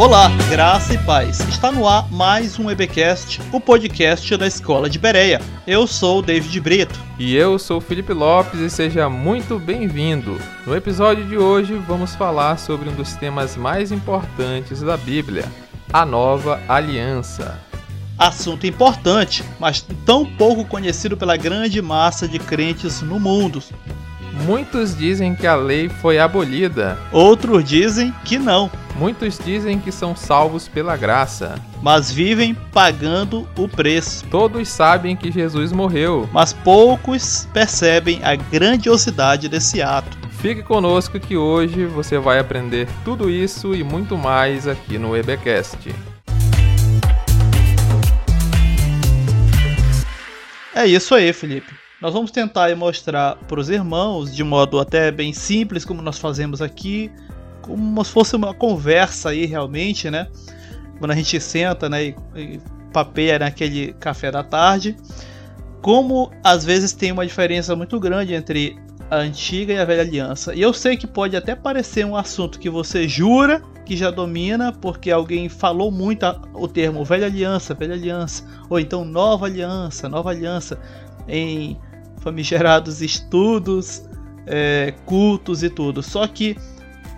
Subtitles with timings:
[0.00, 1.40] Olá, graça e paz.
[1.40, 5.42] Está no ar mais um EBcast, o podcast da Escola de Bereia.
[5.66, 6.98] Eu sou o David Brito.
[7.18, 10.40] E eu sou o Felipe Lopes e seja muito bem-vindo.
[10.66, 15.44] No episódio de hoje vamos falar sobre um dos temas mais importantes da Bíblia,
[15.92, 17.60] a Nova Aliança.
[18.16, 23.62] Assunto importante, mas tão pouco conhecido pela grande massa de crentes no mundo.
[24.42, 26.98] Muitos dizem que a lei foi abolida.
[27.12, 28.70] Outros dizem que não.
[28.96, 31.54] Muitos dizem que são salvos pela graça.
[31.82, 34.24] Mas vivem pagando o preço.
[34.30, 36.28] Todos sabem que Jesus morreu.
[36.32, 40.18] Mas poucos percebem a grandiosidade desse ato.
[40.40, 45.94] Fique conosco que hoje você vai aprender tudo isso e muito mais aqui no EBcast.
[50.74, 51.79] É isso aí, Felipe.
[52.00, 56.62] Nós vamos tentar mostrar para os irmãos, de modo até bem simples, como nós fazemos
[56.62, 57.12] aqui,
[57.60, 60.26] como se fosse uma conversa aí realmente, né?
[60.98, 64.96] Quando a gente senta né, e, e papeia naquele café da tarde,
[65.82, 68.78] como às vezes tem uma diferença muito grande entre
[69.10, 70.54] a antiga e a velha aliança.
[70.54, 74.72] E eu sei que pode até parecer um assunto que você jura que já domina,
[74.72, 80.30] porque alguém falou muito o termo velha aliança, velha aliança, ou então nova aliança, nova
[80.30, 80.80] aliança,
[81.28, 81.76] em
[82.20, 84.02] famigerados estudos,
[84.46, 86.02] é, cultos e tudo.
[86.02, 86.56] Só que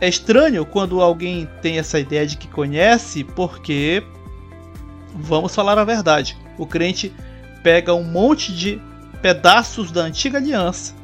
[0.00, 4.03] é estranho quando alguém tem essa ideia de que conhece, porque
[5.14, 6.36] vamos falar a verdade.
[6.58, 7.12] O crente
[7.62, 8.80] pega um monte de
[9.20, 10.95] pedaços da antiga aliança,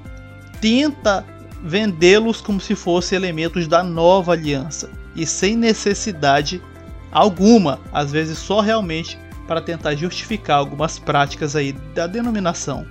[0.60, 1.24] tenta
[1.62, 6.62] vendê-los como se fossem elementos da nova aliança e sem necessidade
[7.10, 12.86] alguma, às vezes só realmente para tentar justificar algumas práticas aí da denominação.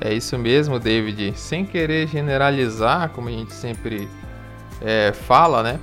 [0.00, 1.34] É isso mesmo, David.
[1.36, 4.08] Sem querer generalizar, como a gente sempre
[4.80, 5.78] é, fala, né?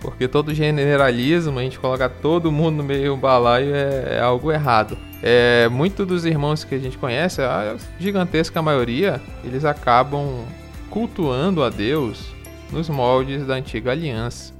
[0.00, 4.52] Porque todo generalismo, a gente coloca todo mundo no meio do balaio é, é algo
[4.52, 4.96] errado.
[5.22, 10.44] É, muito dos irmãos que a gente conhece, a gigantesca maioria, eles acabam
[10.90, 12.34] cultuando a Deus
[12.70, 14.52] nos moldes da antiga aliança.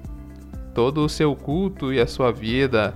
[0.75, 2.95] Todo o seu culto e a sua vida,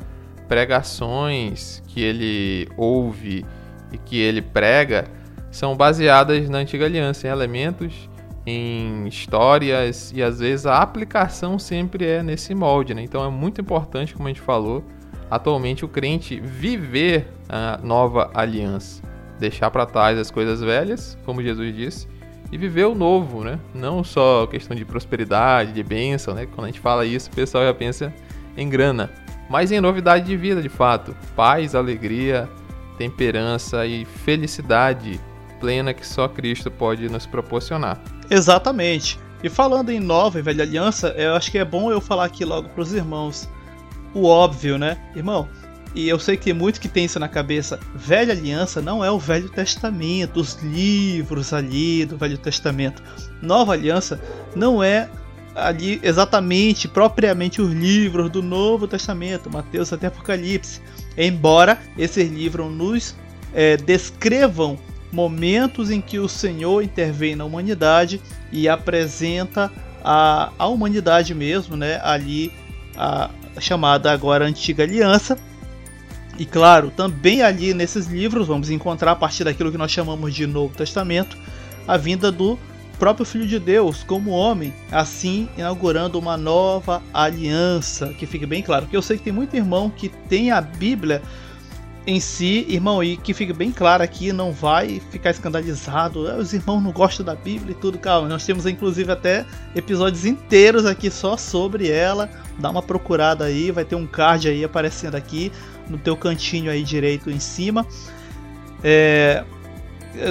[0.48, 3.44] pregações que ele ouve
[3.92, 5.04] e que ele prega,
[5.50, 8.08] são baseadas na antiga aliança, em elementos,
[8.46, 13.02] em histórias e às vezes a aplicação sempre é nesse molde, né?
[13.02, 14.82] Então é muito importante, como a gente falou,
[15.30, 19.02] atualmente o crente viver a nova aliança,
[19.38, 22.08] deixar para trás as coisas velhas, como Jesus disse,
[22.50, 23.58] e viver o novo, né?
[23.74, 26.46] Não só questão de prosperidade, de bênção, né?
[26.46, 28.12] Quando a gente fala isso, o pessoal já pensa
[28.56, 29.10] em grana,
[29.50, 32.48] mas em novidade de vida, de fato, paz, alegria,
[32.96, 35.20] temperança e felicidade
[35.60, 38.00] plena que só Cristo pode nos proporcionar.
[38.30, 39.18] Exatamente.
[39.42, 42.44] E falando em nova e velha aliança, eu acho que é bom eu falar aqui
[42.44, 43.48] logo para os irmãos
[44.14, 44.98] o óbvio, né?
[45.14, 45.48] Irmão,
[45.94, 47.78] e eu sei que muito que tem isso na cabeça.
[47.94, 53.02] Velha aliança não é o Velho Testamento, os livros ali do Velho Testamento.
[53.40, 54.20] Nova aliança
[54.54, 55.08] não é
[55.54, 60.80] ali exatamente, propriamente os livros do Novo Testamento, Mateus até Apocalipse.
[61.16, 63.14] Embora esses livros nos
[63.54, 64.78] é, descrevam
[65.12, 68.20] momentos em que o Senhor intervém na humanidade
[68.52, 72.00] e apresenta a, a humanidade mesmo, né?
[72.02, 72.52] Ali
[72.96, 73.30] a
[73.60, 75.38] chamada agora Antiga Aliança.
[76.38, 80.46] E claro, também ali nesses livros vamos encontrar a partir daquilo que nós chamamos de
[80.46, 81.36] Novo Testamento,
[81.86, 82.56] a vinda do
[82.98, 88.86] próprio Filho de Deus como homem, assim inaugurando uma nova aliança, que fique bem claro.
[88.86, 91.22] Que eu sei que tem muito irmão que tem a Bíblia
[92.08, 96.26] em si, irmão, e que fique bem claro aqui, não vai ficar escandalizado.
[96.26, 98.26] Ah, os irmãos não gostam da Bíblia e tudo, calma.
[98.26, 99.44] Nós temos inclusive até
[99.76, 102.30] episódios inteiros aqui só sobre ela.
[102.58, 105.52] Dá uma procurada aí, vai ter um card aí aparecendo aqui
[105.86, 107.86] no teu cantinho aí direito em cima.
[108.82, 109.44] É,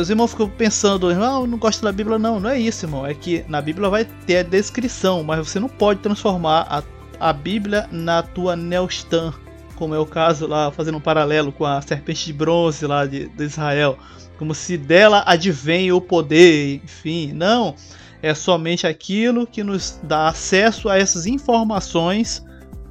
[0.01, 3.05] os irmãos ficam pensando, não, não gosto da Bíblia, não, não é isso, irmão.
[3.05, 7.31] É que na Bíblia vai ter a descrição, mas você não pode transformar a, a
[7.31, 9.31] Bíblia na tua Neostan
[9.77, 13.29] como é o caso lá, fazendo um paralelo com a serpente de bronze lá de,
[13.29, 13.97] de Israel,
[14.37, 17.75] como se dela advém o poder, enfim, não,
[18.21, 22.43] é somente aquilo que nos dá acesso a essas informações,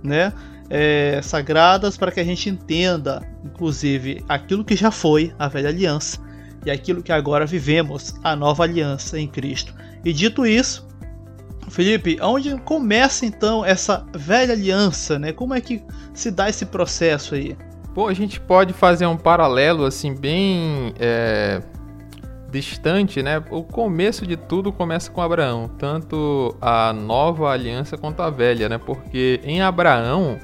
[0.03, 0.33] né,
[0.71, 6.19] é, sagradas para que a gente entenda, inclusive, aquilo que já foi a velha aliança
[6.65, 9.75] e aquilo que agora vivemos, a nova aliança em Cristo.
[10.05, 10.87] E dito isso,
[11.69, 15.33] Felipe, onde começa então essa velha aliança, né?
[15.33, 15.83] Como é que
[16.17, 17.57] se dá esse processo aí?
[17.95, 21.63] Pô, a gente pode fazer um paralelo assim bem é,
[22.51, 23.43] distante, né?
[23.51, 28.79] O começo de tudo começa com Abraão, tanto a nova aliança quanto a velha, né?
[28.79, 30.39] Porque em Abraão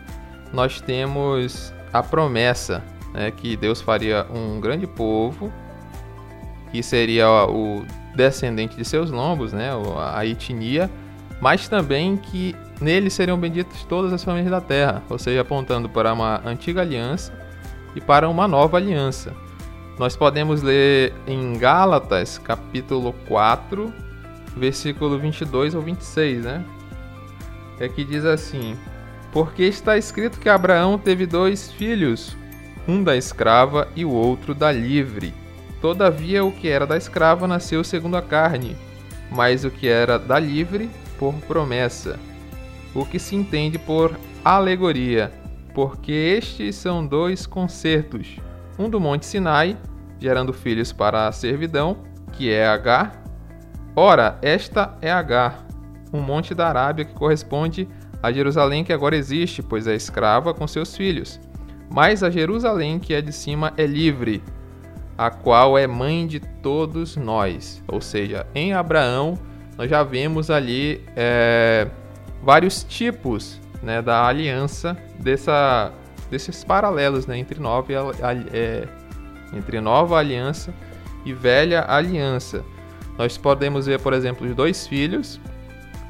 [0.53, 2.83] nós temos a promessa
[3.13, 5.53] né, que Deus faria um grande povo,
[6.71, 7.85] que seria o
[8.15, 10.91] descendente de seus lombos, né, a etnia,
[11.41, 16.13] mas também que nele seriam benditas todas as famílias da terra, ou seja, apontando para
[16.13, 17.33] uma antiga aliança
[17.95, 19.33] e para uma nova aliança.
[19.99, 23.93] Nós podemos ler em Gálatas, capítulo 4,
[24.57, 26.65] versículo 22 ou 26, né?
[27.79, 28.77] É que diz assim:
[29.33, 32.37] Porque está escrito que Abraão teve dois filhos,
[32.89, 35.35] um da escrava e o outro da livre.
[35.81, 38.77] Todavia, o que era da escrava nasceu segundo a carne,
[39.31, 40.89] mas o que era da livre,
[41.19, 42.19] por promessa.
[42.95, 45.33] O que se entende por alegoria,
[45.75, 48.37] porque estes são dois concertos:
[48.79, 49.77] um do Monte Sinai,
[50.19, 51.99] gerando filhos para a servidão,
[52.33, 53.23] que é Agar.
[53.95, 55.67] Ora, esta é Agar,
[56.13, 57.89] um monte da Arábia que corresponde
[58.23, 61.41] a Jerusalém que agora existe, pois é escrava com seus filhos.
[61.91, 64.43] Mas a Jerusalém que é de cima é livre,
[65.19, 67.83] a qual é mãe de todos nós.
[67.89, 69.37] Ou seja, em Abraão
[69.77, 71.89] nós já vemos ali é,
[72.43, 75.93] vários tipos né, da aliança, dessa,
[76.31, 77.93] desses paralelos né, entre, nova,
[78.53, 78.89] é,
[79.53, 80.75] entre nova aliança
[81.25, 82.65] e velha aliança.
[83.17, 85.41] Nós podemos ver, por exemplo, os dois filhos,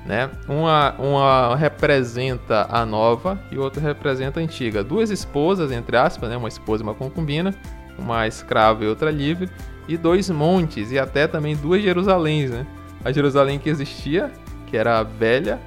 [0.06, 0.30] né?
[0.48, 4.82] Uma, uma representa a nova e outra representa a antiga.
[4.82, 6.36] Duas esposas, entre aspas, né?
[6.36, 7.54] uma esposa e uma concubina,
[7.98, 9.48] uma escrava e outra livre,
[9.86, 12.50] e dois montes, e até também duas Jerusaléns.
[12.50, 12.66] Né?
[13.04, 14.30] A Jerusalém que existia,
[14.66, 15.60] que era velha,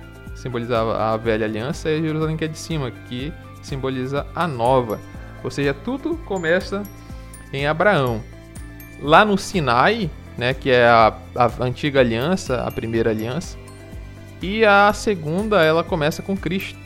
[0.46, 3.34] simbolizava a velha aliança, e Jerusalém que é de cima, que
[3.64, 5.00] simboliza a nova.
[5.44, 6.84] Ou seja, tudo começa
[7.52, 8.22] em Abraão.
[9.02, 10.08] Lá no Sinai,
[10.38, 13.58] né, que é a, a antiga aliança, a primeira aliança,
[14.40, 16.78] e a segunda, ela começa com Cristo,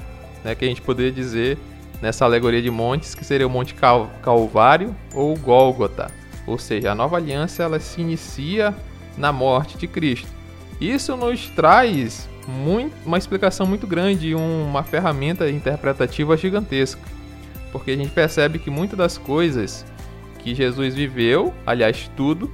[0.41, 1.57] né, que a gente poderia dizer
[2.01, 6.09] nessa alegoria de montes que seria o Monte Cal Calvário ou Gólgota.
[6.47, 8.73] Ou seja, a nova aliança ela se inicia
[9.17, 10.29] na morte de Cristo.
[10.79, 17.01] Isso nos traz muito, uma explicação muito grande e uma ferramenta interpretativa gigantesca.
[17.71, 19.85] Porque a gente percebe que muitas das coisas
[20.39, 22.51] que Jesus viveu, aliás, tudo,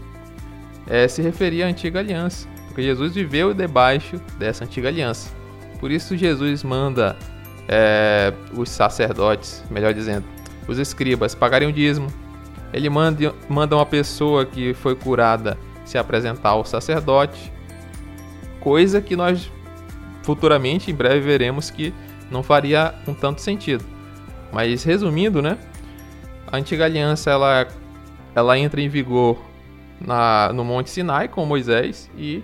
[0.88, 5.33] é, se referia à antiga aliança porque Jesus viveu debaixo dessa antiga aliança.
[5.80, 7.15] Por isso Jesus manda
[7.69, 10.25] é, os sacerdotes, melhor dizendo,
[10.68, 12.09] os escribas pagarem o dízimo.
[12.74, 17.50] Ele manda, manda uma pessoa que foi curada se apresentar ao sacerdote,
[18.59, 19.50] coisa que nós
[20.25, 21.94] futuramente, em breve, veremos que
[22.31, 23.86] não faria um tanto sentido.
[24.51, 25.57] Mas resumindo, né?
[26.48, 27.68] A antiga aliança ela,
[28.33, 29.39] ela entra em vigor
[30.01, 32.44] na, no Monte Sinai com Moisés e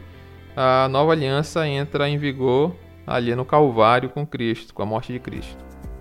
[0.55, 2.75] a nova aliança entra em vigor
[3.07, 5.57] ali no Calvário com Cristo, com a morte de Cristo.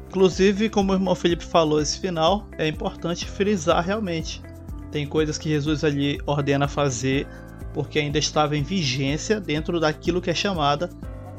[0.08, 4.42] Inclusive, como o irmão Felipe falou, esse final é importante frisar realmente.
[4.90, 7.26] Tem coisas que Jesus ali ordena fazer
[7.72, 10.90] porque ainda estava em vigência dentro daquilo que é chamada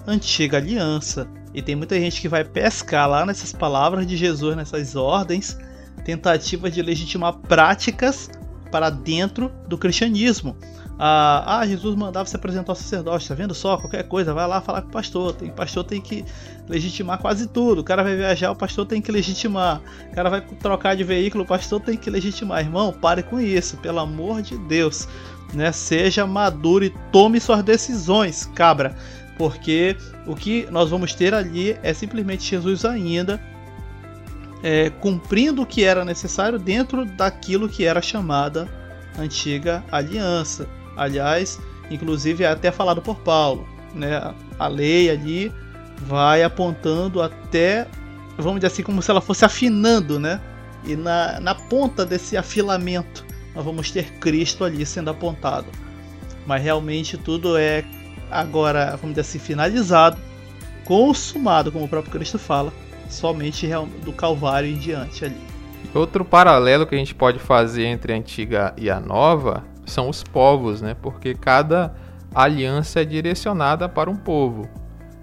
[0.07, 1.27] antiga aliança.
[1.53, 5.57] E tem muita gente que vai pescar lá nessas palavras de Jesus, nessas ordens,
[6.06, 8.30] tentativas de legitimar práticas
[8.71, 10.56] para dentro do cristianismo.
[11.03, 13.75] Ah, ah, Jesus mandava se apresentar ao sacerdote, tá vendo só?
[13.75, 15.33] Qualquer coisa, vai lá falar com o pastor.
[15.33, 16.24] Tem, o pastor tem que
[16.69, 17.81] legitimar quase tudo.
[17.81, 19.81] O cara vai viajar, o pastor tem que legitimar.
[20.11, 22.59] O cara vai trocar de veículo, o pastor tem que legitimar.
[22.59, 25.07] Irmão, pare com isso, pelo amor de Deus.
[25.56, 25.71] Né?
[25.71, 28.95] Seja maduro e tome suas decisões, cabra.
[29.42, 33.42] Porque o que nós vamos ter ali é simplesmente Jesus ainda
[34.62, 38.69] é, cumprindo o que era necessário dentro daquilo que era chamada
[39.18, 40.69] antiga aliança.
[40.95, 44.31] Aliás, inclusive é até falado por Paulo, né?
[44.60, 45.52] A lei ali
[46.02, 47.88] vai apontando até,
[48.38, 50.40] vamos dizer assim, como se ela fosse afinando, né?
[50.86, 55.66] E na, na ponta desse afilamento nós vamos ter Cristo ali sendo apontado.
[56.45, 57.83] Mas realmente tudo é
[58.31, 60.18] agora, vamos dizer assim, finalizado,
[60.85, 62.71] consumado, como o próprio Cristo fala,
[63.09, 63.68] somente
[64.04, 65.38] do Calvário em diante ali.
[65.94, 70.23] Outro paralelo que a gente pode fazer entre a antiga e a nova são os
[70.23, 70.95] povos, né?
[71.02, 71.94] Porque cada
[72.33, 74.69] aliança é direcionada para um povo.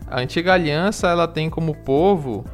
[0.07, 2.45] A antiga aliança ela tem como povo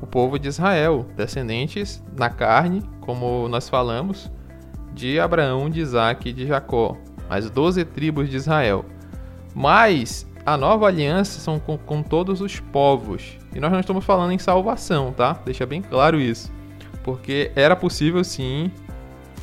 [0.00, 4.30] o povo de Israel, descendentes na carne, como nós falamos,
[4.94, 6.96] de Abraão, de Isaac e de Jacó,
[7.28, 8.84] as doze tribos de Israel.
[9.54, 13.38] Mas a nova aliança são com, com todos os povos.
[13.54, 15.38] E nós não estamos falando em salvação, tá?
[15.44, 16.52] Deixa bem claro isso.
[17.02, 18.70] Porque era possível sim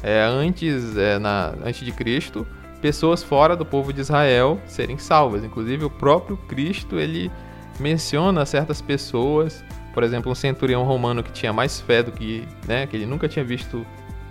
[0.04, 2.46] é, antes, é, na, antes de Cristo,
[2.82, 5.44] pessoas fora do povo de Israel serem salvas.
[5.44, 7.32] Inclusive o próprio Cristo ele
[7.80, 9.64] menciona certas pessoas
[9.98, 13.28] por exemplo, um centurião romano que tinha mais fé do que, né, que ele nunca
[13.28, 13.84] tinha visto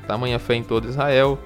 [0.07, 1.37] tamanha fé em todo Israel.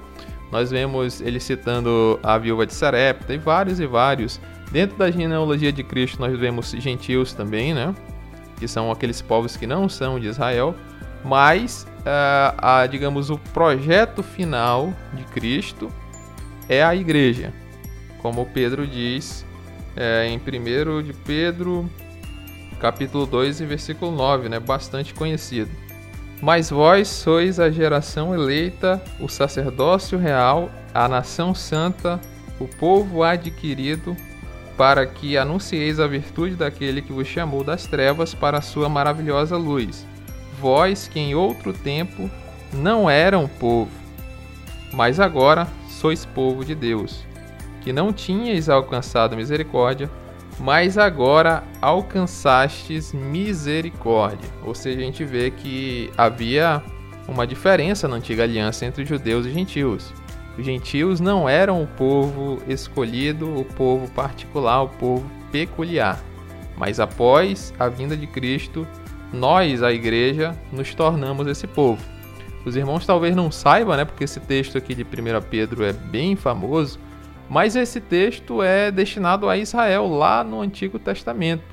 [0.51, 4.39] Nós vemos ele citando a viúva de Sarepta e vários e vários.
[4.71, 7.95] Dentro da genealogia de Cristo nós vemos gentios também, né?
[8.57, 10.75] Que são aqueles povos que não são de Israel,
[11.23, 15.89] mas uh, a, digamos o projeto final de Cristo
[16.69, 17.53] é a igreja,
[18.19, 19.45] como Pedro diz
[19.95, 21.89] é, em 1 de Pedro,
[22.79, 24.59] capítulo 2 e versículo 9, né?
[24.59, 25.69] Bastante conhecido.
[26.41, 32.19] Mas vós sois a geração eleita, o sacerdócio real, a nação santa,
[32.59, 34.17] o povo adquirido,
[34.75, 39.55] para que anuncieis a virtude daquele que vos chamou das trevas para a sua maravilhosa
[39.55, 40.07] luz.
[40.59, 42.27] Vós que em outro tempo
[42.73, 43.91] não eram povo,
[44.91, 47.23] mas agora sois povo de Deus,
[47.81, 50.09] que não tinhais alcançado misericórdia,
[50.59, 54.49] mas agora alcançastes misericórdia.
[54.63, 56.83] Ou seja, a gente vê que havia
[57.27, 60.13] uma diferença na antiga aliança entre judeus e gentios.
[60.57, 66.19] Os gentios não eram o povo escolhido, o povo particular, o povo peculiar.
[66.77, 68.87] Mas após a vinda de Cristo,
[69.31, 72.03] nós, a igreja, nos tornamos esse povo.
[72.65, 76.35] Os irmãos talvez não saibam, né, porque esse texto aqui de 1 Pedro é bem
[76.35, 76.99] famoso,
[77.51, 81.65] mas esse texto é destinado a Israel lá no Antigo Testamento.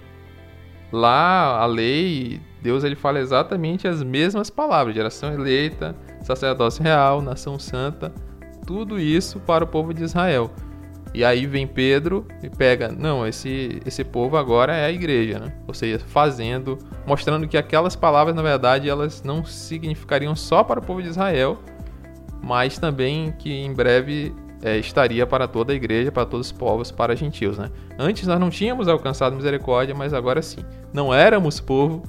[0.90, 7.60] Lá a lei, Deus ele fala exatamente as mesmas palavras: geração eleita, sacerdócio real, nação
[7.60, 8.12] santa,
[8.66, 10.50] tudo isso para o povo de Israel.
[11.14, 15.54] E aí vem Pedro e pega, não, esse esse povo agora é a igreja, né?
[15.68, 20.82] Ou seja, fazendo, mostrando que aquelas palavras na verdade elas não significariam só para o
[20.82, 21.56] povo de Israel,
[22.42, 26.90] mas também que em breve é, estaria para toda a igreja, para todos os povos,
[26.90, 27.58] para gentios.
[27.58, 27.70] Né?
[27.98, 30.64] Antes nós não tínhamos alcançado misericórdia, mas agora sim.
[30.92, 32.02] Não éramos povo,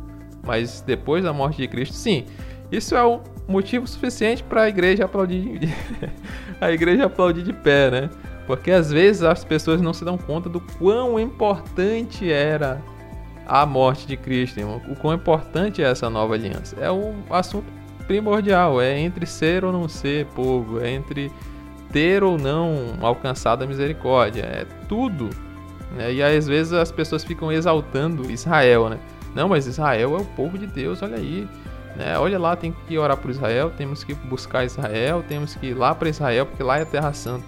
[0.44, 2.26] mas depois da morte de Cristo, sim.
[2.72, 5.74] Isso é um motivo suficiente para a igreja aplaudir, de...
[6.62, 8.10] a igreja aplaudir de pé, né?
[8.46, 12.82] Porque às vezes as pessoas não se dão conta do quão importante era
[13.48, 14.82] a morte de Cristo, irmão.
[14.88, 16.76] o quão importante é essa nova aliança.
[16.80, 17.66] É um assunto
[18.08, 21.32] primordial, é entre ser ou não ser povo, é entre
[21.92, 24.42] ter ou não alcançado a misericórdia.
[24.42, 25.30] É tudo.
[25.96, 26.14] Né?
[26.14, 29.00] E às vezes as pessoas ficam exaltando Israel, né?
[29.36, 31.48] Não, mas Israel é o povo de Deus, olha aí.
[31.96, 32.18] Né?
[32.18, 35.94] Olha lá, tem que orar por Israel, temos que buscar Israel, temos que ir lá
[35.94, 37.46] para Israel, porque lá é a Terra Santa.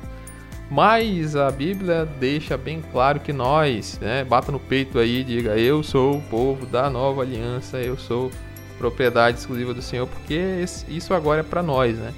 [0.69, 5.57] Mas a Bíblia deixa bem claro que nós, né, bata no peito aí e diga:
[5.57, 8.31] Eu sou o povo da nova aliança, eu sou
[8.77, 12.13] propriedade exclusiva do Senhor, porque isso agora é para nós, né?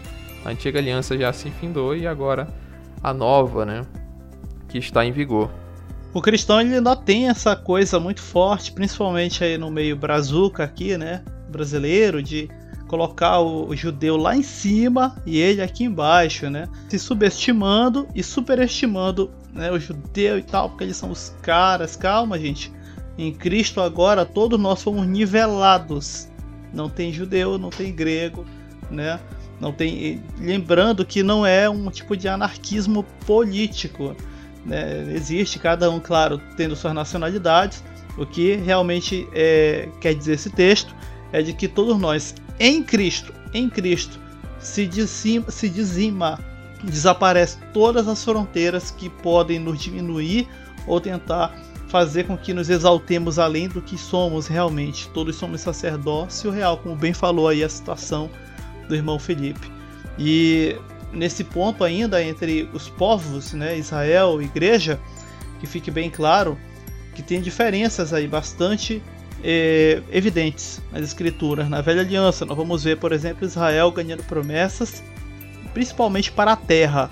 [0.46, 2.48] A antiga aliança já se findou e agora
[3.02, 3.82] a nova, né,
[4.68, 5.50] que está em vigor.
[6.14, 10.98] O cristão ele ainda tem essa coisa muito forte, principalmente aí no meio brazuca aqui,
[10.98, 12.50] né, brasileiro, de
[12.88, 16.70] colocar o, o, judeu lá em cima e ele aqui embaixo, né?
[16.90, 21.96] Se subestimando e superestimando né, o judeu e tal, porque eles são os caras.
[21.96, 22.72] Calma, gente.
[23.18, 26.28] Em Cristo agora todos nós somos nivelados.
[26.72, 28.46] Não tem judeu, não tem grego,
[28.92, 29.20] né?
[29.60, 34.16] Não tem, lembrando que não é um tipo de anarquismo político.
[34.66, 35.14] Né?
[35.14, 37.84] Existe cada um, claro, tendo suas nacionalidades.
[38.18, 40.94] O que realmente é, quer dizer esse texto
[41.32, 44.20] é de que todos nós, em Cristo, em Cristo,
[44.60, 46.40] se dizima, se dizima
[46.84, 50.48] desaparece todas as fronteiras que podem nos diminuir
[50.86, 51.56] ou tentar
[51.88, 55.08] fazer com que nos exaltemos além do que somos realmente.
[55.10, 58.30] Todos somos sacerdócio real, como bem falou aí a situação
[58.88, 59.72] do irmão Felipe.
[60.18, 60.76] E
[61.12, 65.00] nesse ponto ainda entre os povos, né, Israel e igreja,
[65.60, 66.58] que fique bem claro
[67.16, 69.02] que tem diferenças aí bastante
[69.44, 71.70] é, evidentes nas escrituras.
[71.70, 75.04] Na velha aliança, nós vamos ver, por exemplo, Israel ganhando promessas,
[75.74, 77.10] principalmente para a terra,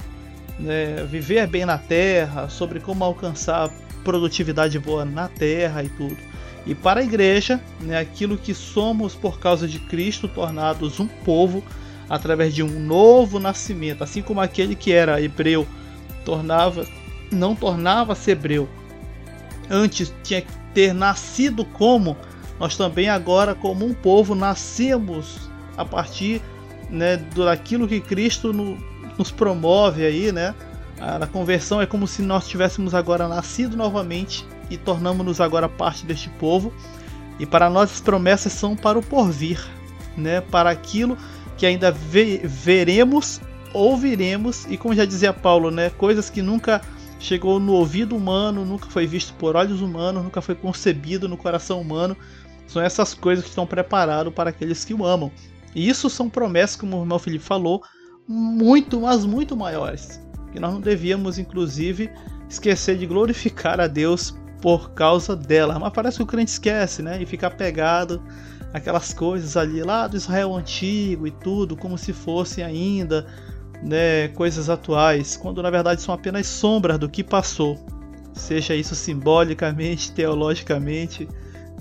[0.59, 3.69] né, viver bem na terra, sobre como alcançar
[4.03, 6.17] produtividade boa na terra e tudo.
[6.65, 11.63] E para a igreja, né, aquilo que somos por causa de Cristo, tornados um povo
[12.07, 15.67] através de um novo nascimento, assim como aquele que era hebreu
[16.23, 16.85] tornava
[17.31, 18.67] não tornava-se hebreu.
[19.69, 22.17] Antes tinha que ter nascido como
[22.59, 26.41] nós também agora como um povo nascemos a partir
[26.89, 28.77] né, daquilo que Cristo no,
[29.17, 30.53] nos promove aí, né?
[30.99, 36.05] A, a conversão é como se nós tivéssemos agora nascido novamente e tornamos-nos agora parte
[36.05, 36.73] deste povo.
[37.39, 39.59] E para nós as promessas são para o porvir,
[40.17, 40.41] né?
[40.41, 41.17] Para aquilo
[41.57, 43.41] que ainda ve veremos,
[43.73, 45.89] ouviremos e como já dizia Paulo, né?
[45.91, 46.81] Coisas que nunca
[47.19, 51.79] chegou no ouvido humano, nunca foi visto por olhos humanos, nunca foi concebido no coração
[51.79, 52.17] humano,
[52.65, 55.31] são essas coisas que estão preparadas para aqueles que o amam.
[55.75, 57.83] E isso são promessas, como o irmão Felipe falou,
[58.27, 60.21] muito, mas muito maiores.
[60.51, 62.09] Que nós não devíamos, inclusive,
[62.49, 65.77] esquecer de glorificar a Deus por causa dela.
[65.79, 67.21] Mas parece que o crente esquece, né?
[67.21, 68.21] E fica apegado
[68.73, 73.25] aquelas coisas ali lá do Israel antigo e tudo, como se fossem ainda
[73.83, 77.77] né, coisas atuais, quando na verdade são apenas sombras do que passou,
[78.33, 81.27] seja isso simbolicamente, teologicamente,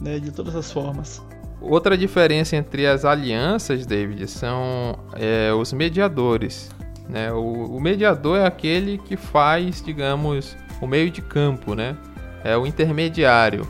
[0.00, 1.22] né, de todas as formas.
[1.60, 6.70] Outra diferença entre as alianças, David, são é, os mediadores.
[7.06, 7.30] Né?
[7.32, 11.96] O, o, mediador é aquele que faz, digamos, o meio de campo, né?
[12.44, 13.66] É o intermediário,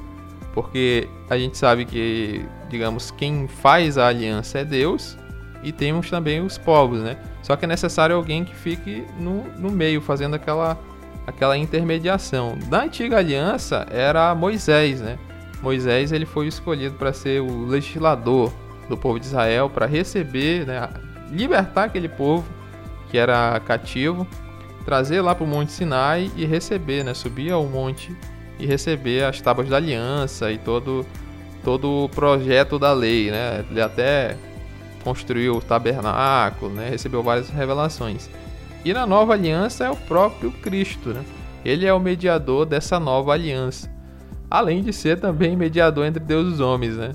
[0.55, 5.17] porque a gente sabe que, digamos, quem faz a aliança é Deus
[5.63, 7.17] e temos também os povos, né?
[7.43, 10.79] Só que é necessário alguém que fique no, no meio, fazendo aquela,
[11.27, 12.57] aquela intermediação.
[12.69, 15.19] Da antiga aliança era Moisés, né?
[15.63, 18.53] Moisés ele foi escolhido para ser o legislador
[18.89, 20.89] do povo de Israel, para receber, né,
[21.31, 22.45] libertar aquele povo
[23.11, 24.27] que era cativo,
[24.85, 28.17] trazer lá para o Monte Sinai e receber, né, subir ao monte
[28.61, 31.07] e receber as tábuas da aliança e todo
[31.65, 33.65] todo o projeto da lei, né?
[33.71, 34.37] Ele até
[35.05, 36.89] construiu o tabernáculo, né?
[36.89, 38.31] recebeu várias revelações.
[38.85, 41.23] E na nova aliança é o próprio Cristo, né?
[41.65, 43.91] Ele é o mediador dessa nova aliança.
[44.51, 47.13] Além de ser também mediador entre Deus e os homens, né?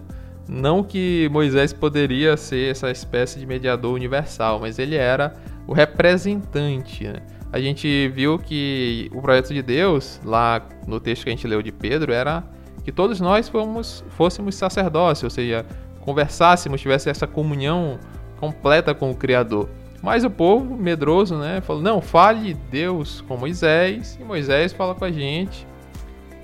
[0.48, 5.34] Não que Moisés poderia ser essa espécie de mediador universal, mas ele era
[5.66, 7.04] o representante.
[7.04, 7.22] Né?
[7.56, 11.62] A gente viu que o projeto de Deus, lá no texto que a gente leu
[11.62, 12.44] de Pedro, era
[12.84, 15.66] que todos nós fomos, fôssemos sacerdócio, ou seja,
[16.02, 17.98] conversássemos, tivesse essa comunhão
[18.42, 19.70] completa com o Criador.
[20.04, 25.06] Mas o povo, medroso, né, falou: não, fale Deus com Moisés, e Moisés fala com
[25.06, 25.66] a gente.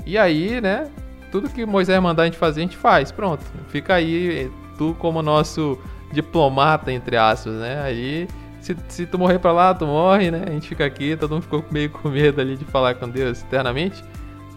[0.05, 0.89] E aí, né,
[1.29, 3.11] tudo que Moisés mandar a gente fazer, a gente faz.
[3.11, 5.77] Pronto, fica aí tu como nosso
[6.13, 7.81] diplomata, entre aspas, né?
[7.83, 8.29] Aí,
[8.61, 10.43] se, se tu morrer pra lá, tu morre, né?
[10.47, 13.41] A gente fica aqui, todo mundo ficou meio com medo ali de falar com Deus
[13.41, 14.03] eternamente.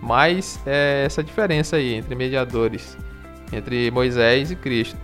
[0.00, 2.96] Mas é essa diferença aí entre mediadores
[3.52, 4.96] entre Moisés e Cristo.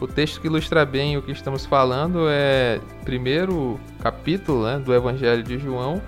[0.00, 5.42] O texto que ilustra bem o que estamos falando é primeiro capítulo né, do Evangelho
[5.42, 6.02] de João,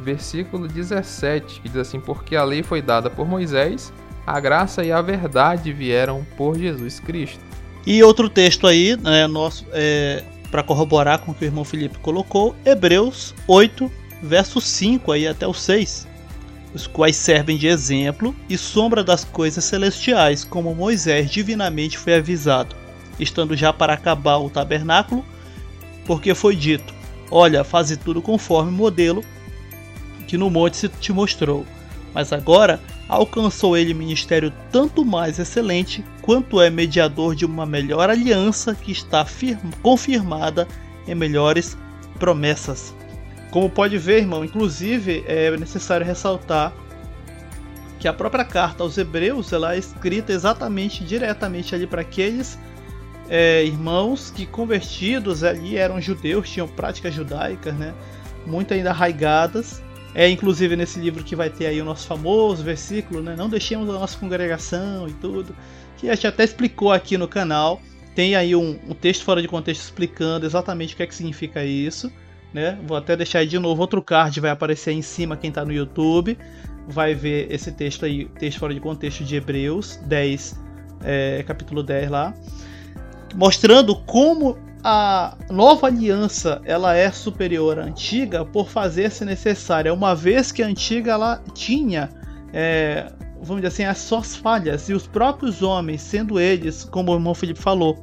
[0.00, 3.92] versículo 17, que diz assim: Porque a lei foi dada por Moisés,
[4.26, 7.40] a graça e a verdade vieram por Jesus Cristo.
[7.86, 11.98] E outro texto aí, né, nosso, é, para corroborar com o que o irmão Felipe
[11.98, 13.90] colocou, Hebreus 8,
[14.22, 16.10] verso 5 aí até o 6
[16.72, 22.76] os quais servem de exemplo e sombra das coisas celestiais, como Moisés divinamente foi avisado,
[23.18, 25.24] estando já para acabar o tabernáculo,
[26.04, 26.94] porque foi dito:
[27.30, 29.24] Olha, faze tudo conforme o modelo
[30.26, 31.66] que no monte se te mostrou.
[32.14, 38.72] Mas agora alcançou ele ministério tanto mais excelente, quanto é mediador de uma melhor aliança
[38.72, 39.26] que está
[39.82, 40.68] confirmada
[41.08, 41.76] em melhores
[42.20, 42.94] promessas.
[43.50, 46.72] Como pode ver, irmão, inclusive é necessário ressaltar
[47.98, 52.56] que a própria carta aos Hebreus ela é escrita exatamente diretamente ali para aqueles
[53.28, 57.92] é, irmãos que convertidos ali eram judeus, tinham práticas judaicas, né?
[58.46, 59.82] Muito ainda arraigadas.
[60.14, 63.36] É inclusive nesse livro que vai ter aí o nosso famoso versículo, né?
[63.36, 65.54] Não deixemos a nossa congregação e tudo,
[65.96, 67.80] que a gente até explicou aqui no canal.
[68.14, 71.64] Tem aí um, um texto fora de contexto explicando exatamente o que, é que significa
[71.64, 72.10] isso
[72.52, 72.78] né?
[72.86, 75.64] Vou até deixar aí de novo outro card, vai aparecer aí em cima quem está
[75.64, 76.36] no YouTube,
[76.88, 80.58] vai ver esse texto aí, texto fora de contexto de Hebreus 10,
[81.04, 82.34] é, capítulo 10 lá,
[83.34, 90.50] mostrando como a nova aliança ela é superior à antiga por fazer-se necessária, uma vez
[90.50, 92.08] que a antiga ela tinha,
[92.52, 93.12] é,
[93.42, 97.34] vamos dizer assim, as suas falhas e os próprios homens, sendo eles, como o irmão
[97.34, 98.02] Felipe falou,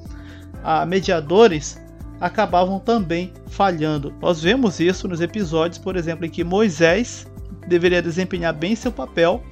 [0.63, 1.79] a mediadores,
[2.19, 4.13] acabavam também falhando.
[4.21, 7.27] Nós vemos isso nos episódios, por exemplo, em que Moisés
[7.67, 9.43] deveria desempenhar bem seu papel,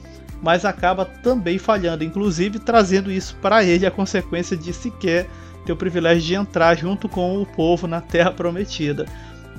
[0.41, 5.27] mas acaba também falhando, inclusive trazendo isso para ele a consequência de sequer
[5.65, 9.05] ter o privilégio de entrar junto com o povo na Terra Prometida.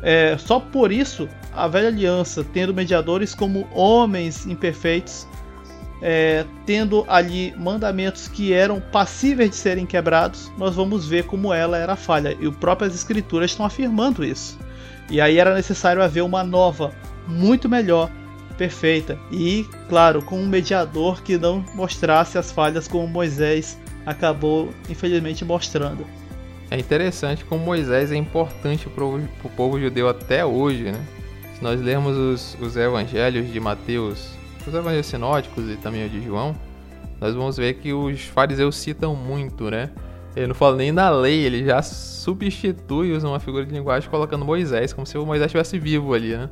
[0.03, 5.27] É, só por isso, a velha aliança, tendo mediadores como homens imperfeitos,
[6.03, 11.79] é, tendo ali mandamentos que eram passíveis de serem quebrados, nós vamos ver como ela
[11.79, 12.37] era falha.
[12.39, 14.59] E próprias escrituras estão afirmando isso.
[15.11, 16.93] E aí era necessário haver uma nova,
[17.27, 18.11] muito melhor,
[18.59, 19.19] perfeita.
[19.31, 26.07] E, claro, com um mediador que não mostrasse as falhas como Moisés acabou, infelizmente, mostrando.
[26.71, 31.05] É interessante como Moisés é importante para o povo judeu até hoje, né?
[31.55, 34.37] Se nós lermos os, os evangelhos de Mateus
[34.69, 36.55] os evangelhos sinóticos e também o de João,
[37.21, 39.91] nós vamos ver que os fariseus citam muito, né?
[40.35, 44.45] Ele não fala nem na lei, ele já substitui, usa uma figura de linguagem colocando
[44.45, 46.51] Moisés, como se o Moisés estivesse vivo ali, né?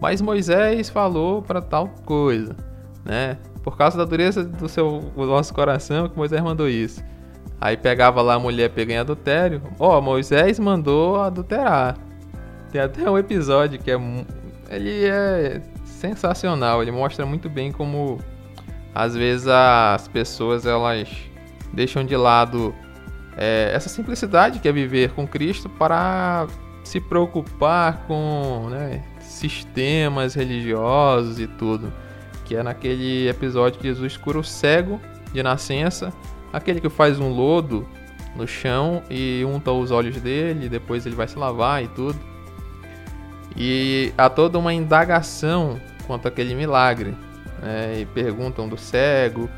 [0.00, 2.56] Mas Moisés falou para tal coisa,
[3.04, 3.38] né?
[3.62, 7.02] Por causa da dureza do seu do nosso coração que Moisés mandou isso.
[7.60, 9.62] Aí pegava lá a mulher pegando adultério.
[9.78, 11.96] Ó, oh, Moisés mandou adulterar.
[12.72, 13.98] Tem até um episódio que é
[14.70, 18.18] ele é sensacional, ele mostra muito bem como
[18.94, 21.08] às vezes as pessoas elas
[21.72, 22.74] deixam de lado
[23.36, 26.46] é, essa simplicidade que é viver com Cristo para
[26.84, 31.92] se preocupar com né, sistemas religiosos e tudo.
[32.44, 35.00] Que é naquele episódio que Jesus cura o cego
[35.32, 36.12] de nascença,
[36.52, 37.86] aquele que faz um lodo
[38.36, 42.18] no chão e unta os olhos dele, depois ele vai se lavar e tudo.
[43.56, 47.14] E há toda uma indagação quanto àquele milagre.
[47.60, 48.00] Né?
[48.00, 49.48] E perguntam do cego,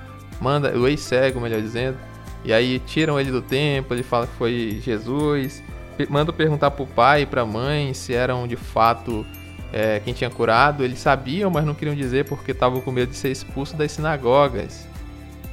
[0.40, 1.97] manda o ex-cego, melhor dizendo,
[2.44, 5.62] e aí tiram ele do templo, ele fala que foi Jesus.
[6.11, 9.25] Manda perguntar pro pai e pra mãe se eram de fato
[9.74, 10.84] é, quem tinha curado.
[10.84, 14.87] Eles sabiam, mas não queriam dizer porque estavam com medo de ser expulso das sinagogas.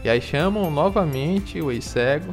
[0.03, 2.31] E aí chamam novamente o ex-cego.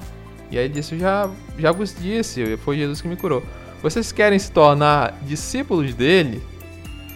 [0.51, 3.42] E aí disse: já, já vos disse, foi Jesus que me curou.
[3.83, 6.42] Vocês querem se tornar discípulos dele?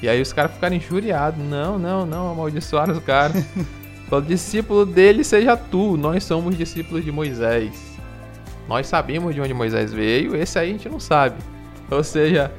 [0.00, 1.38] E aí os caras ficaram injuriados.
[1.44, 3.44] Não, não, não, amaldiçoaram os caras.
[4.10, 5.96] O discípulo dele seja tu.
[5.96, 7.72] Nós somos discípulos de Moisés.
[8.68, 11.36] Nós sabemos de onde Moisés veio, esse aí a gente não sabe.
[11.90, 12.52] Ou seja,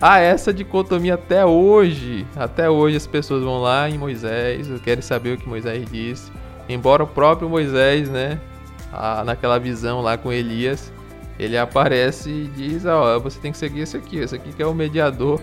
[0.00, 2.26] há essa dicotomia até hoje.
[2.36, 6.30] Até hoje as pessoas vão lá em Moisés, querem saber o que Moisés disse.
[6.68, 8.40] Embora o próprio Moisés, né,
[9.24, 10.92] naquela visão lá com Elias,
[11.38, 14.62] ele aparece e diz: Ó, oh, você tem que seguir esse aqui, esse aqui que
[14.62, 15.40] é o mediador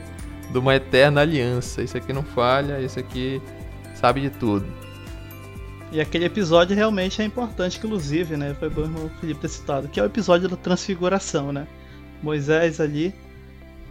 [0.52, 1.82] de uma eterna aliança.
[1.82, 3.42] Esse aqui não falha, esse aqui
[3.96, 4.66] sabe de tudo.
[5.92, 8.56] E aquele episódio realmente é importante, inclusive, né?
[8.60, 11.68] Foi bom o Felipe ter citado, que é o episódio da transfiguração, né?
[12.22, 13.14] Moisés ali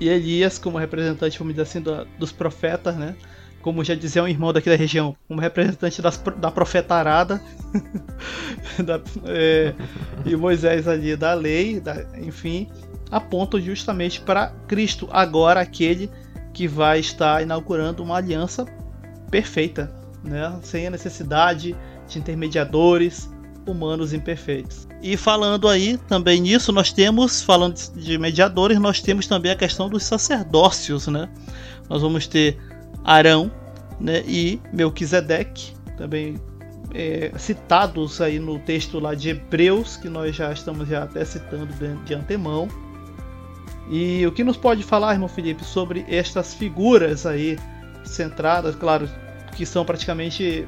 [0.00, 3.14] e Elias como representante, vamos dizer assim, do, dos profetas, né?
[3.62, 7.40] Como já dizia um irmão daqui da região, como representante das, da profetarada,
[8.84, 9.74] da, é,
[10.26, 12.68] e Moisés ali da lei, da, enfim,
[13.10, 16.10] apontam justamente para Cristo, agora aquele
[16.52, 18.66] que vai estar inaugurando uma aliança
[19.30, 19.90] perfeita,
[20.22, 20.58] né?
[20.62, 21.74] sem a necessidade
[22.06, 23.30] de intermediadores
[23.66, 24.86] humanos imperfeitos.
[25.02, 29.88] E falando aí também nisso, nós temos, falando de mediadores, nós temos também a questão
[29.88, 31.28] dos sacerdócios, né?
[31.88, 32.58] Nós vamos ter
[33.04, 33.50] Arão
[34.00, 36.40] né, e Melquisedeque, também
[36.94, 41.66] é, citados aí no texto lá de Hebreus, que nós já estamos já até citando
[41.74, 42.68] de, de antemão.
[43.90, 47.58] E o que nos pode falar, irmão Felipe, sobre estas figuras aí
[48.04, 49.08] centradas, claro,
[49.54, 50.66] que são praticamente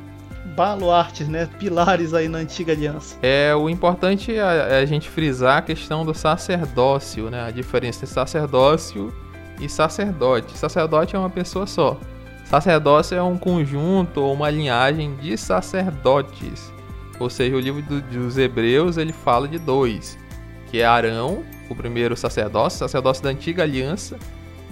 [0.54, 3.16] baluartes, né, pilares aí na antiga aliança.
[3.22, 7.98] É, o importante é, é a gente frisar a questão do sacerdócio, né, a diferença
[7.98, 9.12] entre sacerdócio
[9.60, 10.56] e sacerdote.
[10.56, 11.98] Sacerdote é uma pessoa só.
[12.44, 16.72] Sacerdócio é um conjunto ou uma linhagem de sacerdotes.
[17.18, 20.16] Ou seja, o livro do, dos Hebreus ele fala de dois,
[20.70, 24.16] que é Arão, o primeiro sacerdócio, sacerdócio da antiga aliança,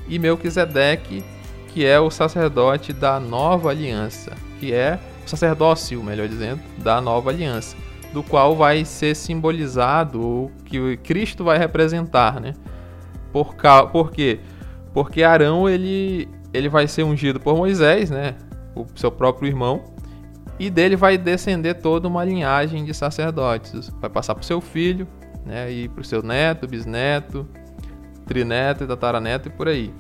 [0.09, 1.25] e Melquisedeque,
[1.69, 7.31] que é o sacerdote da nova aliança, que é o sacerdócio, melhor dizendo, da nova
[7.31, 7.77] aliança,
[8.13, 12.55] do qual vai ser simbolizado o que Cristo vai representar, né?
[13.33, 13.55] Por,
[13.91, 14.41] por quê?
[14.93, 18.37] Porque Arão ele, ele vai ser ungido por Moisés, né?
[18.75, 19.83] O seu próprio irmão,
[20.59, 23.91] e dele vai descender toda uma linhagem de sacerdotes.
[24.01, 25.07] Vai passar para o seu filho,
[25.45, 25.71] né?
[25.71, 27.47] E para o seu neto, bisneto,
[28.25, 29.93] trineto tataraneto e por aí.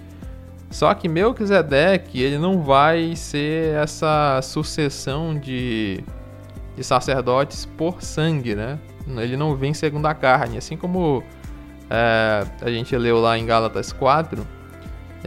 [0.74, 6.02] Só que Melquisedeque, ele não vai ser essa sucessão de,
[6.74, 8.76] de sacerdotes por sangue, né?
[9.06, 10.58] Ele não vem segundo a carne.
[10.58, 11.22] Assim como
[11.88, 14.44] é, a gente leu lá em Gálatas 4,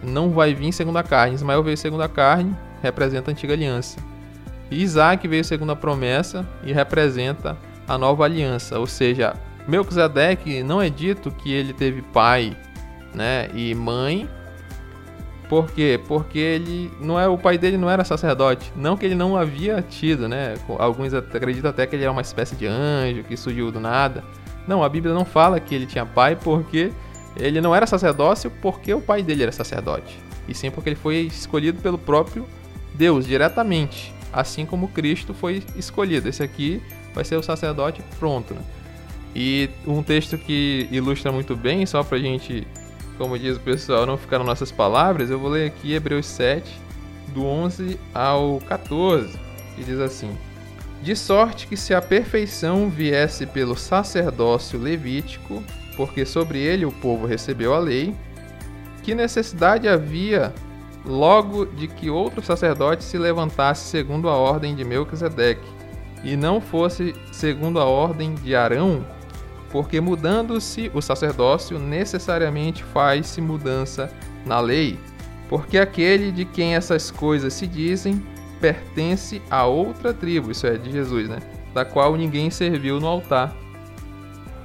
[0.04, 1.36] não vai vir segundo a carne.
[1.36, 4.00] Ismael veio segundo a carne, representa a antiga aliança.
[4.70, 7.58] Isaac veio segundo a promessa e representa
[7.88, 8.78] a nova aliança.
[8.78, 9.34] Ou seja,
[9.66, 12.54] Melquisedeque não é dito que ele teve pai
[13.16, 14.30] né, e mãe
[15.50, 16.00] por quê?
[16.08, 19.82] Porque ele não é o pai dele não era sacerdote, não que ele não havia
[19.82, 20.56] tido, né?
[20.78, 24.24] Alguns acreditam até que ele era uma espécie de anjo que surgiu do nada.
[24.68, 26.92] Não, a Bíblia não fala que ele tinha pai porque
[27.38, 31.18] ele não era sacerdócio porque o pai dele era sacerdote, e sim porque ele foi
[31.22, 32.46] escolhido pelo próprio
[32.94, 36.28] Deus diretamente, assim como Cristo foi escolhido.
[36.28, 36.82] Esse aqui
[37.14, 38.54] vai ser o sacerdote pronto.
[38.54, 38.62] Né?
[39.36, 42.68] E um texto que ilustra muito bem, só pra gente
[43.18, 46.80] como diz o pessoal, não ficar nas nossas palavras, eu vou ler aqui Hebreus 7,
[47.34, 49.38] do 11 ao 14,
[49.76, 50.38] que diz assim:
[51.02, 55.64] De sorte que se a perfeição viesse pelo sacerdócio levítico,
[55.96, 58.16] porque sobre ele o povo recebeu a lei,
[59.04, 60.54] que necessidade havia
[61.06, 65.68] logo de que outro sacerdote se levantasse segundo a ordem de Melquisedeque,
[66.24, 69.06] e não fosse segundo a ordem de Arão,
[69.78, 74.12] porque mudando-se o sacerdócio, necessariamente faz-se mudança
[74.44, 74.98] na lei,
[75.48, 78.26] porque aquele de quem essas coisas se dizem
[78.60, 81.38] pertence a outra tribo, isso é, de Jesus, né?
[81.76, 83.56] Da qual ninguém serviu no altar.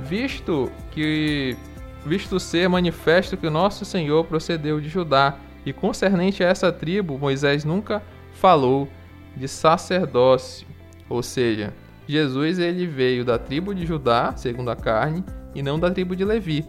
[0.00, 1.58] Visto que
[2.06, 7.18] visto ser manifesto que o nosso Senhor procedeu de Judá, e concernente a essa tribo,
[7.18, 8.88] Moisés nunca falou
[9.36, 10.66] de sacerdócio,
[11.06, 11.74] ou seja,
[12.12, 16.24] Jesus ele veio da tribo de Judá, segundo a carne, e não da tribo de
[16.24, 16.64] Levi,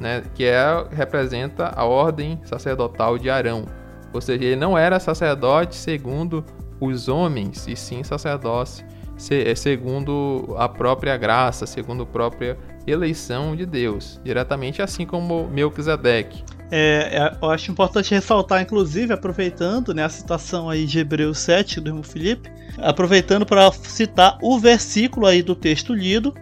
[0.00, 3.64] né, que é, representa a ordem sacerdotal de Arão.
[4.12, 6.44] Ou seja, ele não era sacerdote segundo
[6.80, 8.84] os homens, e sim sacerdote
[9.30, 16.44] é, segundo a própria graça, segundo a própria eleição de Deus, diretamente assim como Melquisedeque.
[16.70, 21.80] É, é, eu acho importante ressaltar, inclusive, aproveitando né, a citação aí de Hebreus 7
[21.80, 26.34] do irmão Felipe, aproveitando para citar o versículo aí do texto lido,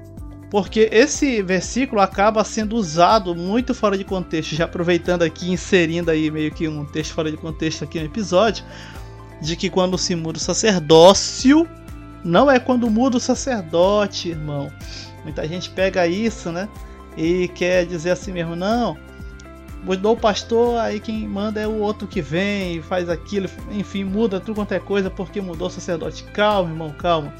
[0.50, 6.30] porque esse versículo acaba sendo usado muito fora de contexto, já aproveitando aqui, inserindo aí
[6.30, 8.64] meio que um texto fora de contexto aqui no episódio,
[9.40, 11.68] de que quando se muda o sacerdócio,
[12.24, 14.72] não é quando muda o sacerdote, irmão.
[15.22, 16.68] Muita gente pega isso, né?
[17.16, 18.96] E quer dizer assim mesmo, não,
[19.84, 24.40] mudou o pastor, aí quem manda é o outro que vem, faz aquilo, enfim, muda
[24.40, 26.24] tudo quanto é coisa porque mudou o sacerdote.
[26.24, 27.32] Calma, irmão, calma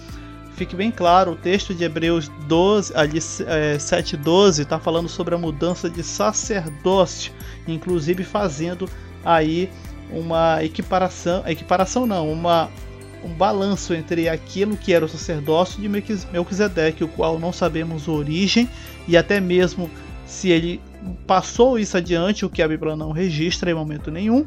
[0.56, 5.38] fique bem claro, o texto de Hebreus 12, ali é, 7:12 está falando sobre a
[5.38, 7.32] mudança de sacerdócio,
[7.68, 8.88] inclusive fazendo
[9.22, 9.70] aí
[10.10, 12.70] uma equiparação, equiparação não, uma
[13.22, 18.68] um balanço entre aquilo que era o sacerdócio de Melquisedeque, o qual não sabemos origem
[19.08, 19.90] e até mesmo
[20.24, 20.80] se ele
[21.26, 24.46] passou isso adiante, o que a Bíblia não registra em momento nenhum,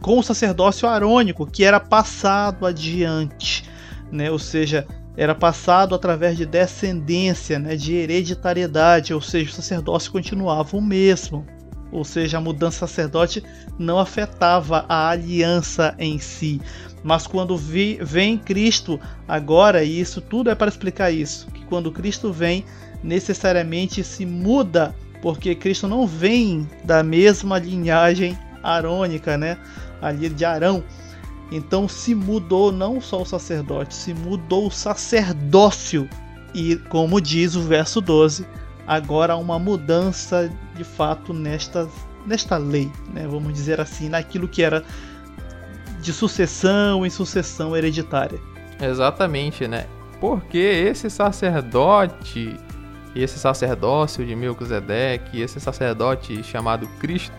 [0.00, 3.64] com o sacerdócio arônico, que era passado adiante,
[4.10, 4.30] né?
[4.30, 10.76] ou seja, era passado através de descendência, né, de hereditariedade, ou seja, o sacerdócio continuava
[10.76, 11.46] o mesmo.
[11.90, 13.44] Ou seja, a mudança sacerdote
[13.78, 16.58] não afetava a aliança em si.
[17.04, 18.98] Mas quando vi, vem Cristo
[19.28, 22.64] agora, e isso tudo é para explicar isso, que quando Cristo vem,
[23.02, 29.56] necessariamente se muda, porque Cristo não vem da mesma linhagem arônica, né?
[30.02, 30.82] Ali de Arão,
[31.52, 36.08] então se mudou não só o sacerdote, se mudou o sacerdócio.
[36.54, 38.46] E como diz o verso 12,
[38.86, 41.88] agora há uma mudança de fato nesta,
[42.26, 43.26] nesta lei, né?
[43.26, 44.84] vamos dizer assim, naquilo que era
[46.00, 48.40] de sucessão em sucessão hereditária.
[48.80, 49.86] Exatamente, né?
[50.20, 52.56] Porque esse sacerdote,
[53.14, 57.34] esse sacerdócio de Melquisedeque, esse sacerdote chamado Cristo,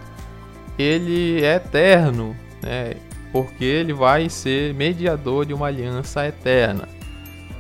[0.78, 2.96] ele é eterno, né?
[3.32, 6.88] porque ele vai ser mediador de uma aliança eterna.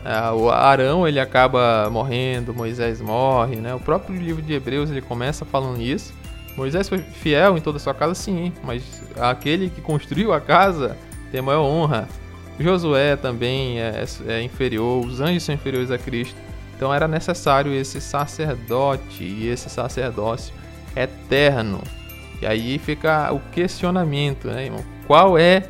[0.06, 3.73] É, o Arão ele acaba morrendo, Moisés morre, né?
[3.73, 6.13] O próprio livro de Hebreus ele começa falando isso.
[6.58, 8.84] Moisés foi fiel em toda a sua casa, sim, mas
[9.19, 10.97] aquele que construiu a casa
[11.32, 12.08] tem maior honra.
[12.60, 16.36] Josué também é, é inferior, os anjos são inferiores a Cristo.
[16.84, 20.54] Então era necessário esse sacerdote e esse sacerdócio
[20.93, 21.80] eterno.
[22.41, 24.84] E aí fica o questionamento, né, irmão?
[25.08, 25.63] qual é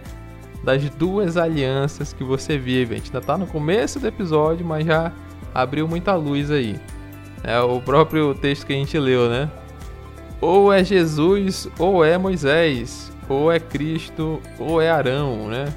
[0.64, 2.96] das duas alianças que você vive.
[2.96, 5.12] A gente ainda está no começo do episódio, mas já
[5.54, 6.80] abriu muita luz aí.
[7.44, 9.52] É o próprio texto que a gente leu, né?
[10.42, 15.72] Ou é Jesus, ou é Moisés, ou é Cristo, ou é Arão, né?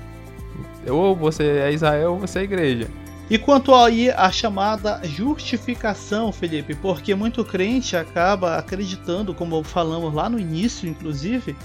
[0.88, 2.88] Ou você é Israel, ou você é igreja.
[3.28, 10.28] E quanto aí a chamada justificação, Felipe, porque muito crente acaba acreditando, como falamos lá
[10.28, 11.56] no início, inclusive,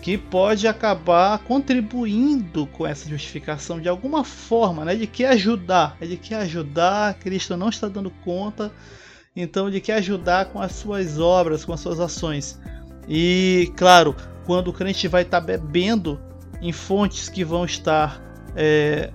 [0.00, 4.94] que pode acabar contribuindo com essa justificação de alguma forma, né?
[4.94, 8.72] Ele quer ajudar, ele quer ajudar, Cristo não está dando conta,
[9.36, 12.58] então ele quer ajudar com as suas obras, com as suas ações.
[13.06, 14.16] E claro,
[14.46, 16.18] quando o crente vai estar bebendo
[16.62, 18.22] em fontes que vão estar
[18.56, 19.12] é,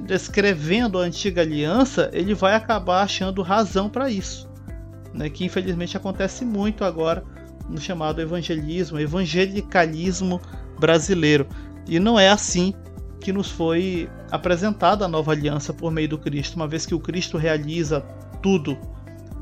[0.00, 4.48] descrevendo a antiga aliança, ele vai acabar achando razão para isso,
[5.12, 5.28] né?
[5.28, 7.24] Que infelizmente acontece muito agora
[7.68, 10.40] no chamado evangelismo, evangelicalismo
[10.78, 11.46] brasileiro.
[11.86, 12.74] E não é assim
[13.20, 17.00] que nos foi apresentada a nova aliança por meio do Cristo, uma vez que o
[17.00, 18.00] Cristo realiza
[18.42, 18.76] tudo.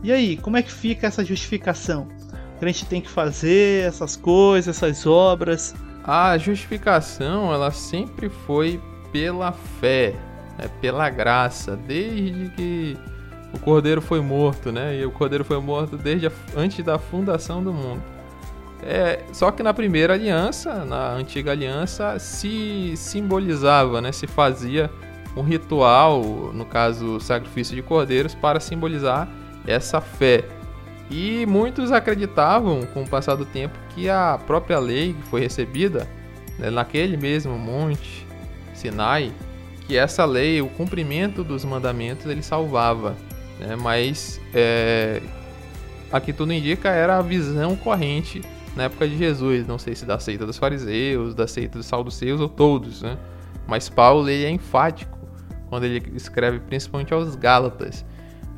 [0.03, 2.09] E aí, como é que fica essa justificação?
[2.57, 5.75] O crente tem que fazer essas coisas, essas obras?
[6.05, 8.81] A justificação, ela sempre foi
[9.13, 10.15] pela fé.
[10.59, 12.97] É pela graça, desde que
[13.53, 14.97] o cordeiro foi morto, né?
[14.97, 18.03] E o cordeiro foi morto desde a, antes da fundação do mundo.
[18.83, 24.11] É, só que na primeira aliança, na antiga aliança, se simbolizava, né?
[24.11, 24.91] Se fazia
[25.37, 29.29] um ritual, no caso, sacrifício de cordeiros, para simbolizar
[29.67, 30.45] essa fé.
[31.11, 36.09] E muitos acreditavam, com o passar do tempo, que a própria lei que foi recebida
[36.59, 38.27] né, naquele mesmo monte
[38.75, 39.33] Sinai,
[39.93, 43.15] que essa lei, o cumprimento dos mandamentos, ele salvava.
[43.61, 43.77] Né?
[43.77, 45.21] Mas é,
[46.11, 48.41] aqui tudo indica era a visão corrente
[48.75, 49.67] na época de Jesus.
[49.67, 53.19] Não sei se da seita dos fariseus, da seita dos saduceus ou todos, né?
[53.67, 55.19] Mas Paulo ele é enfático
[55.69, 58.03] quando ele escreve principalmente aos Gálatas.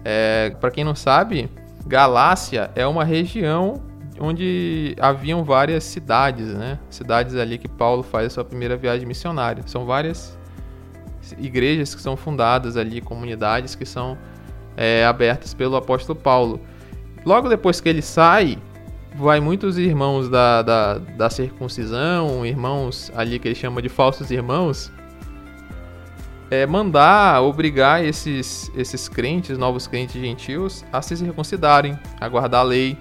[0.05, 1.51] É, Para quem não sabe,
[1.85, 3.83] Galácia é uma região
[4.21, 6.79] onde haviam várias cidades, né?
[6.89, 9.65] Cidades ali que Paulo faz a sua primeira viagem missionária.
[9.67, 10.39] São várias
[11.39, 14.19] igrejas que são fundadas ali, comunidades que são
[14.77, 16.61] é, abertas pelo apóstolo Paulo.
[17.25, 18.59] Logo depois que ele sai,
[19.15, 24.93] vai muitos irmãos da, da, da circuncisão, irmãos ali que ele chama de falsos irmãos,
[26.51, 32.65] é, mandar, obrigar esses, esses crentes, novos crentes gentios, a se circuncidarem, a guardar a
[32.65, 32.99] lei,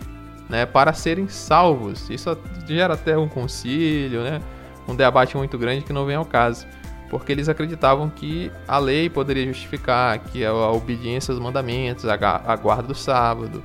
[0.50, 2.10] né, para serem salvos.
[2.10, 4.40] Isso gera até um concílio, né,
[4.88, 6.66] um debate muito grande que não vem ao caso
[7.13, 12.88] porque eles acreditavam que a lei poderia justificar que a obediência aos mandamentos, a guarda
[12.88, 13.63] do sábado,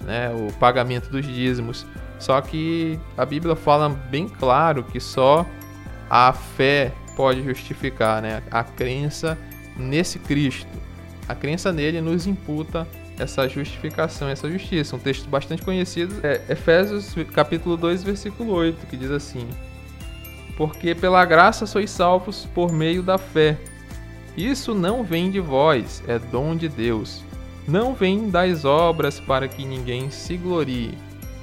[0.00, 1.86] né, o pagamento dos dízimos.
[2.18, 5.46] Só que a Bíblia fala bem claro que só
[6.10, 9.38] a fé pode justificar, né, a crença
[9.76, 10.66] nesse Cristo.
[11.28, 12.84] A crença nele nos imputa
[13.16, 14.96] essa justificação, essa justiça.
[14.96, 19.46] Um texto bastante conhecido é Efésios capítulo 2, versículo 8, que diz assim:
[20.58, 23.56] porque pela graça sois salvos por meio da fé.
[24.36, 27.24] Isso não vem de vós, é dom de Deus.
[27.66, 30.98] Não vem das obras para que ninguém se glorie.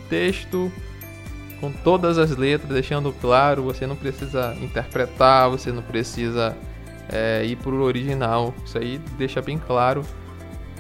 [0.10, 0.70] Texto
[1.62, 6.56] com todas as letras, deixando claro, você não precisa interpretar, você não precisa
[7.08, 8.54] é, ir para o original.
[8.66, 10.04] Isso aí deixa bem claro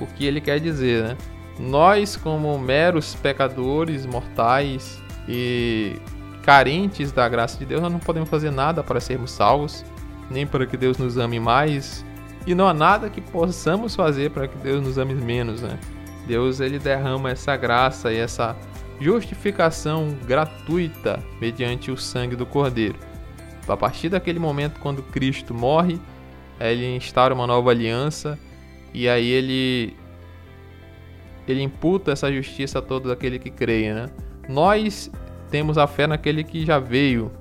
[0.01, 1.17] o que ele quer dizer, né?
[1.57, 5.95] Nós, como meros pecadores mortais e
[6.45, 9.83] carentes da graça de Deus, nós não podemos fazer nada para sermos salvos,
[10.29, 12.05] nem para que Deus nos ame mais,
[12.45, 15.79] e não há nada que possamos fazer para que Deus nos ame menos, né?
[16.27, 18.55] Deus ele derrama essa graça e essa
[18.99, 22.95] justificação gratuita mediante o sangue do Cordeiro.
[23.67, 25.99] A partir daquele momento quando Cristo morre,
[26.59, 28.37] ele instaura uma nova aliança
[28.93, 29.95] e aí ele
[31.47, 34.09] ele imputa essa justiça a todo aquele que crê, né?
[34.47, 35.11] Nós
[35.49, 37.31] temos a fé naquele que já veio,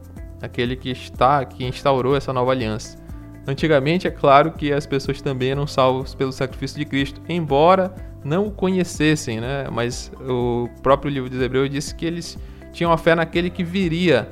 [0.40, 2.98] aquele que está, que instaurou essa nova aliança.
[3.46, 8.46] Antigamente, é claro que as pessoas também eram salvas pelo sacrifício de Cristo, embora não
[8.46, 9.66] o conhecessem, né?
[9.70, 12.38] Mas o próprio livro de Hebreus disse que eles
[12.72, 14.28] tinham a fé naquele que viria,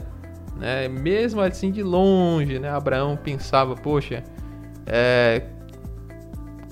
[0.57, 0.89] né?
[0.89, 2.71] Mesmo assim de longe, né?
[2.71, 4.25] Abraão pensava, poxa,
[4.87, 5.43] é,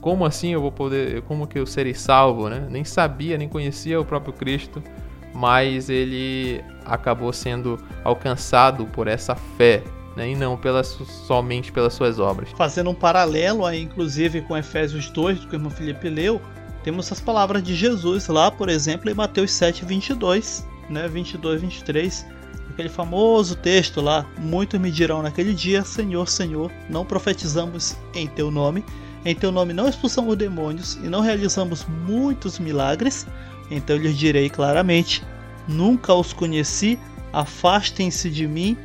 [0.01, 2.67] como assim eu vou poder, como que eu serei salvo, né?
[2.71, 4.83] Nem sabia, nem conhecia o próprio Cristo,
[5.35, 9.83] mas ele acabou sendo alcançado por essa fé,
[10.17, 12.51] né, e não pelas, somente pelas suas obras.
[12.57, 16.41] Fazendo um paralelo aí, inclusive, com Efésios 2, do que o irmão Felipe leu,
[16.83, 22.27] temos as palavras de Jesus lá, por exemplo, em Mateus 7, 22, né, 22, 23,
[22.71, 28.51] aquele famoso texto lá, muitos me dirão naquele dia, Senhor, Senhor, não profetizamos em teu
[28.51, 28.85] nome,
[29.25, 33.27] em teu nome não expulsamos demônios e não realizamos muitos milagres,
[33.71, 35.23] então eu lhes direi claramente:
[35.71, 36.99] Nunca os conheci,
[37.33, 38.77] afastem-se de mim,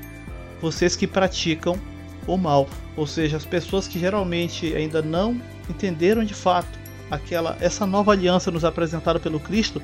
[0.61, 1.79] vocês que praticam
[2.27, 2.67] o mal.
[2.95, 8.51] Ou seja, as pessoas que geralmente ainda não entenderam de fato aquela essa nova aliança
[8.51, 9.81] nos apresentada pelo Cristo,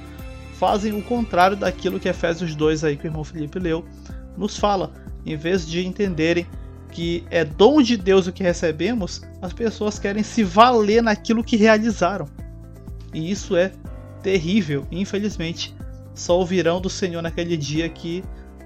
[0.53, 3.83] fazem o contrário daquilo que Efésios 2 aí que o irmão Felipe leu
[4.37, 4.91] nos fala.
[5.25, 6.45] Em vez de entenderem
[6.91, 11.55] que é dom de Deus o que recebemos, as pessoas querem se valer naquilo que
[11.55, 12.27] realizaram.
[13.13, 13.71] E isso é
[14.21, 15.73] terrível, infelizmente.
[16.13, 18.23] Só ouvirão do Senhor naquele dia que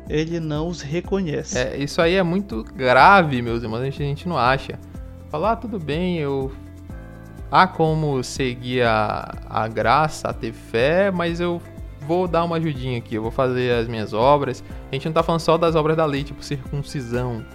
[0.10, 1.58] ele não os reconhece.
[1.58, 4.80] É, isso aí é muito grave, meus irmãos, a gente, a gente não acha.
[5.30, 6.52] Falar, ah, tudo bem, eu.
[7.52, 11.62] Há como seguir a, a graça, a ter fé, mas eu
[12.02, 14.64] vou dar uma ajudinha aqui, eu vou fazer as minhas obras.
[14.92, 17.46] A gente não tá falando só das obras da lei, tipo circuncisão.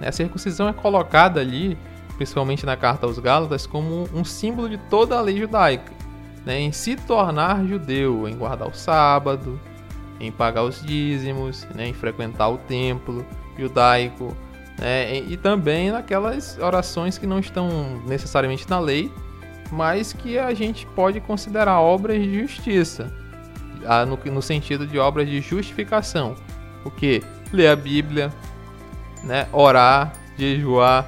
[0.00, 0.08] Né?
[0.08, 1.76] A circuncisão é colocada ali,
[2.16, 5.97] principalmente na carta aos Gálatas, como um símbolo de toda a lei judaica
[6.48, 9.60] né, em se tornar judeu, em guardar o sábado,
[10.18, 13.22] em pagar os dízimos, né, em frequentar o templo
[13.58, 14.34] judaico,
[14.78, 15.18] né?
[15.18, 19.12] e também naquelas orações que não estão necessariamente na lei,
[19.70, 23.12] mas que a gente pode considerar obras de justiça,
[24.06, 26.34] no, no sentido de obras de justificação.
[26.82, 27.22] O que?
[27.52, 28.32] Ler a Bíblia,
[29.22, 29.46] né?
[29.52, 31.06] orar, jejuar,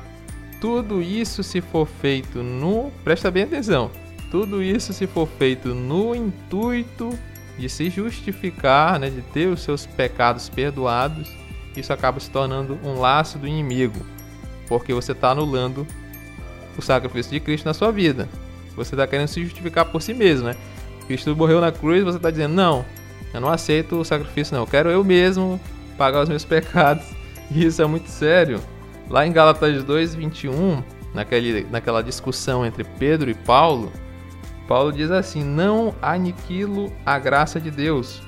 [0.61, 2.91] tudo isso se for feito no.
[3.03, 3.91] Presta bem atenção.
[4.30, 7.10] Tudo isso se for feito no intuito
[7.58, 11.30] de se justificar, né, de ter os seus pecados perdoados,
[11.76, 14.04] isso acaba se tornando um laço do inimigo,
[14.68, 15.86] porque você está anulando
[16.78, 18.28] o sacrifício de Cristo na sua vida.
[18.76, 20.56] Você está querendo se justificar por si mesmo, né?
[21.06, 22.84] Cristo morreu na cruz, você está dizendo não,
[23.32, 24.62] eu não aceito o sacrifício, não.
[24.62, 25.60] Eu quero eu mesmo
[25.96, 27.04] pagar os meus pecados.
[27.52, 28.60] E isso é muito sério.
[29.08, 33.92] Lá em Gálatas 2, 21, naquele, naquela discussão entre Pedro e Paulo,
[34.70, 38.22] Paulo diz assim: Não aniquilo a graça de Deus,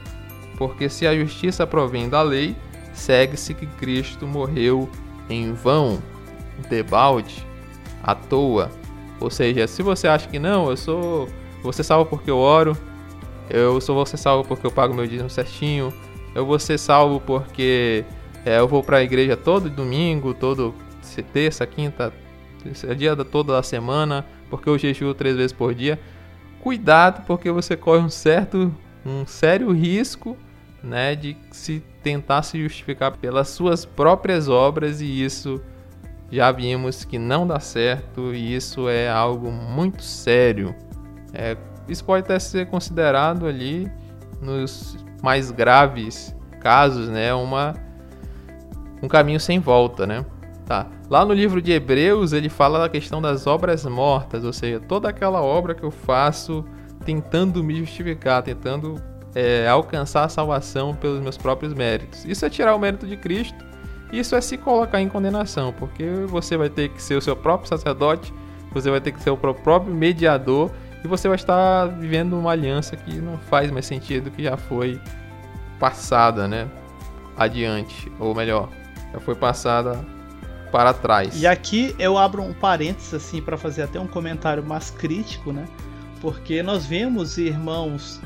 [0.58, 2.56] porque se a justiça provém da lei,
[2.92, 4.90] segue-se que Cristo morreu
[5.30, 6.02] em vão,
[6.68, 7.46] debalde,
[8.02, 8.72] à toa.
[9.20, 11.28] Ou seja, se você acha que não, eu sou.
[11.62, 12.76] Você salvo porque eu oro,
[13.48, 15.94] eu sou você salvo porque eu pago meu dízimo certinho,
[16.34, 18.04] eu vou ser salvo porque
[18.44, 20.74] é, eu vou para a igreja todo domingo, todo
[21.32, 22.12] terça, quinta,
[22.96, 26.00] dia toda a semana, porque eu jejuo três vezes por dia.
[26.62, 28.72] Cuidado, porque você corre um certo,
[29.04, 30.36] um sério risco,
[30.80, 35.60] né, de se tentar se justificar pelas suas próprias obras e isso
[36.30, 40.72] já vimos que não dá certo e isso é algo muito sério.
[41.34, 41.56] É,
[41.88, 43.90] isso pode até ser considerado ali
[44.40, 47.74] nos mais graves casos, né, uma
[49.02, 50.24] um caminho sem volta, né?
[50.64, 50.86] Tá.
[51.12, 55.10] Lá no livro de Hebreus, ele fala da questão das obras mortas, ou seja, toda
[55.10, 56.64] aquela obra que eu faço
[57.04, 58.98] tentando me justificar, tentando
[59.34, 62.24] é, alcançar a salvação pelos meus próprios méritos.
[62.24, 63.62] Isso é tirar o mérito de Cristo,
[64.10, 67.68] isso é se colocar em condenação, porque você vai ter que ser o seu próprio
[67.68, 68.32] sacerdote,
[68.72, 70.70] você vai ter que ser o próprio mediador
[71.04, 74.98] e você vai estar vivendo uma aliança que não faz mais sentido, que já foi
[75.78, 76.66] passada, né?
[77.36, 78.70] Adiante, ou melhor,
[79.12, 80.02] já foi passada
[80.72, 81.40] para trás.
[81.40, 85.68] E aqui eu abro um parênteses assim para fazer até um comentário mais crítico, né?
[86.20, 88.20] Porque nós vemos irmãos,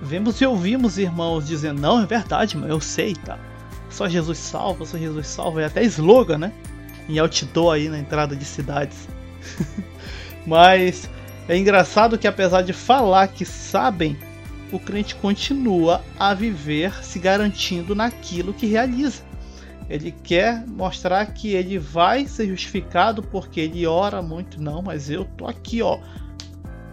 [0.00, 3.38] vemos e ouvimos irmãos dizendo: "Não, é verdade, mas eu sei, tá?
[3.90, 6.52] Só Jesus salva, só Jesus salva", é até slogan, né?
[7.08, 9.08] Em outdoor aí na entrada de cidades.
[10.46, 11.10] mas
[11.48, 14.16] é engraçado que apesar de falar que sabem,
[14.70, 19.31] o crente continua a viver se garantindo naquilo que realiza.
[19.92, 24.58] Ele quer mostrar que ele vai ser justificado porque ele ora muito.
[24.58, 25.98] Não, mas eu tô aqui, ó,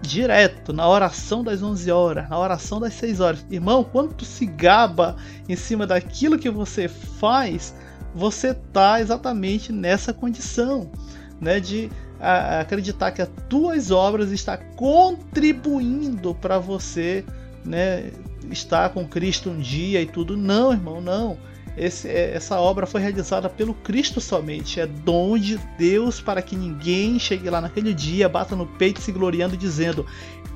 [0.02, 3.46] direto, na oração das 11 horas, na oração das 6 horas.
[3.50, 5.16] Irmão, quando tu se gaba
[5.48, 7.74] em cima daquilo que você faz,
[8.14, 10.92] você tá exatamente nessa condição,
[11.40, 11.90] né, de
[12.20, 17.24] a, acreditar que as tuas obras estão contribuindo para você,
[17.64, 18.12] né,
[18.52, 20.36] estar com Cristo um dia e tudo.
[20.36, 21.38] Não, irmão, não.
[21.78, 24.80] Esse, é, essa obra foi realizada pelo Cristo somente.
[24.80, 29.12] É dom de Deus para que ninguém chegue lá naquele dia, bata no peito se
[29.12, 30.06] gloriando, dizendo: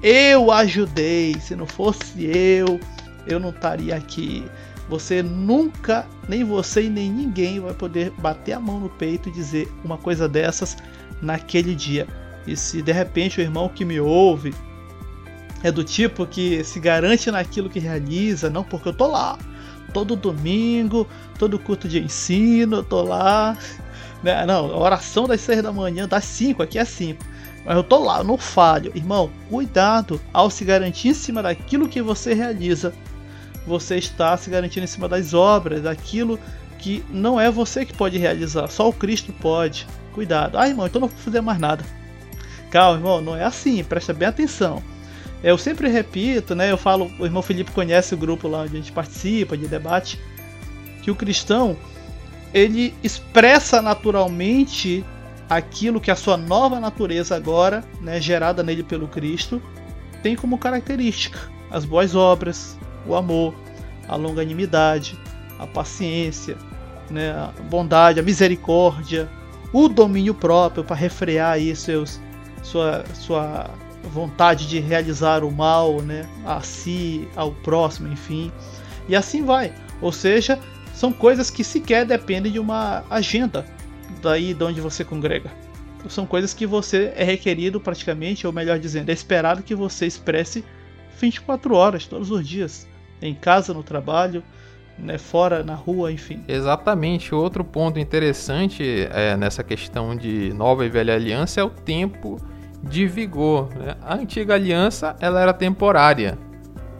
[0.01, 1.35] Eu ajudei.
[1.39, 2.79] Se não fosse eu,
[3.27, 4.45] eu não estaria aqui.
[4.89, 9.31] Você nunca, nem você e nem ninguém vai poder bater a mão no peito e
[9.31, 10.77] dizer uma coisa dessas
[11.21, 12.05] naquele dia.
[12.45, 14.53] E se de repente o irmão que me ouve
[15.63, 19.39] é do tipo que se garante naquilo que realiza, não porque eu tô lá,
[19.93, 23.57] todo domingo, todo culto de ensino, eu tô lá.
[24.23, 24.45] Né?
[24.45, 27.23] Não, oração das seis da manhã, das cinco, aqui é cinco.
[27.65, 28.91] Mas eu tô lá, não falho.
[28.95, 32.93] Irmão, cuidado ao se garantir em cima daquilo que você realiza.
[33.65, 36.37] Você está se garantindo em cima das obras, daquilo
[36.77, 39.87] que não é você que pode realizar, só o Cristo pode.
[40.11, 40.57] Cuidado.
[40.57, 41.83] Ah, irmão, então não vou fazer mais nada.
[42.69, 44.83] Calma, irmão, não é assim, presta bem atenção.
[45.43, 46.71] Eu sempre repito, né?
[46.71, 50.17] Eu falo, o irmão Felipe conhece o grupo lá onde a gente participa de debate,
[51.01, 51.77] que o cristão
[52.53, 55.03] ele expressa naturalmente
[55.49, 59.61] aquilo que a sua nova natureza agora, né, gerada nele pelo Cristo,
[60.21, 61.39] tem como característica:
[61.69, 63.53] as boas obras, o amor,
[64.07, 65.19] a longanimidade,
[65.59, 66.57] a paciência,
[67.09, 69.29] né, a bondade, a misericórdia,
[69.73, 72.21] o domínio próprio para refrear aí seus,
[72.61, 73.69] sua, sua
[74.03, 78.51] vontade de realizar o mal, né, a si, ao próximo, enfim.
[79.07, 79.73] E assim vai.
[80.01, 80.59] Ou seja,
[80.93, 83.65] são coisas que sequer dependem de uma agenda
[84.21, 85.51] daí de onde você congrega.
[86.09, 90.63] São coisas que você é requerido praticamente, ou melhor dizendo, é esperado que você expresse
[91.19, 92.87] 24 horas, todos os dias,
[93.21, 94.43] em casa, no trabalho,
[94.97, 96.43] né, fora, na rua, enfim.
[96.47, 97.33] Exatamente.
[97.33, 102.37] Outro ponto interessante é, nessa questão de nova e velha aliança é o tempo
[102.83, 103.69] de vigor.
[103.75, 103.95] Né?
[104.01, 106.37] A antiga aliança ela era temporária,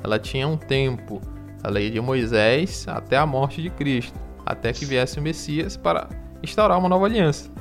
[0.03, 1.21] ela tinha um tempo,
[1.63, 6.07] a lei de Moisés até a morte de Cristo, até que viesse o Messias para
[6.41, 7.51] instaurar uma nova aliança.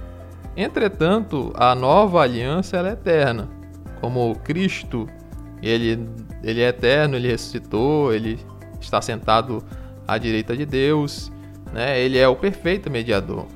[0.57, 3.49] Entretanto, a nova aliança é eterna,
[4.01, 5.09] como Cristo,
[5.63, 6.07] ele,
[6.43, 8.39] ele é eterno, ele ressuscitou, ele
[8.81, 9.65] está sentado
[10.07, 11.33] à direita de Deus,
[11.73, 11.99] né?
[12.01, 13.47] Ele é o perfeito mediador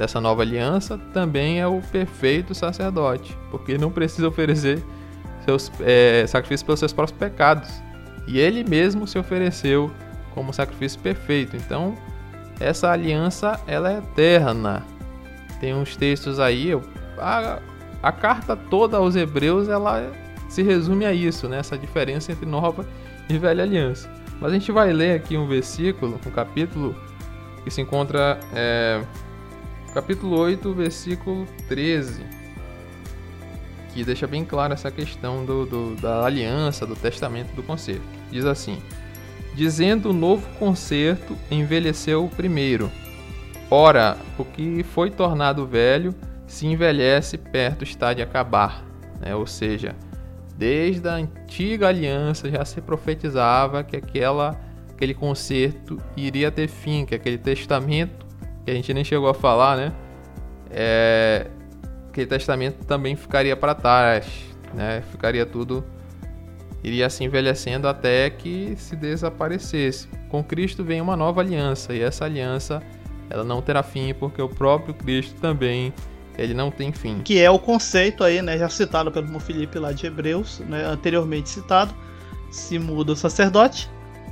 [0.00, 4.82] dessa nova aliança, também é o perfeito sacerdote, porque não precisa oferecer
[5.44, 7.68] seus é, sacrifícios pelos seus próprios pecados.
[8.26, 9.90] E ele mesmo se ofereceu
[10.34, 11.54] como sacrifício perfeito.
[11.54, 11.94] Então,
[12.58, 14.86] essa aliança ela é eterna.
[15.60, 16.70] Tem uns textos aí,
[17.18, 17.58] a,
[18.02, 20.10] a carta toda aos hebreus ela
[20.48, 21.58] se resume a isso, né?
[21.58, 22.86] essa diferença entre nova
[23.28, 24.10] e velha aliança.
[24.40, 26.96] Mas a gente vai ler aqui um versículo, um capítulo
[27.62, 29.02] que se encontra é,
[29.92, 32.22] capítulo 8, versículo 13,
[33.92, 38.02] que deixa bem claro essa questão do, do, da aliança, do testamento, do concerto.
[38.30, 38.80] Diz assim:
[39.54, 42.90] Dizendo o novo concerto envelheceu o primeiro.
[43.70, 46.14] Ora, o que foi tornado velho
[46.46, 48.84] se envelhece perto está de acabar.
[49.20, 49.34] Né?
[49.34, 49.94] Ou seja,
[50.60, 54.60] Desde a antiga aliança já se profetizava que aquela,
[54.90, 58.26] aquele concerto iria ter fim, que aquele testamento,
[58.70, 59.92] que a gente nem chegou a falar, né?
[60.70, 61.48] É,
[62.08, 64.26] aquele testamento também ficaria para trás,
[64.72, 65.02] né?
[65.10, 65.84] Ficaria tudo
[66.82, 70.08] iria se envelhecendo até que se desaparecesse.
[70.28, 72.82] Com Cristo vem uma nova aliança e essa aliança
[73.28, 75.92] ela não terá fim porque o próprio Cristo também
[76.38, 77.20] ele não tem fim.
[77.22, 81.50] Que é o conceito aí, né, já citado pelo Felipe lá de Hebreus, né, anteriormente
[81.50, 81.94] citado.
[82.50, 83.90] Se muda o sacerdote,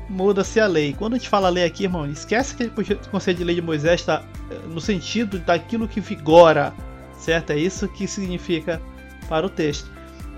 [0.08, 0.94] muda-se a lei.
[0.96, 4.00] Quando a gente fala lei aqui, irmão, esquece que o conceito de lei de Moisés
[4.00, 6.72] está eh, no sentido daquilo que vigora,
[7.18, 7.50] certo?
[7.50, 8.80] É isso que significa
[9.28, 9.90] para o texto.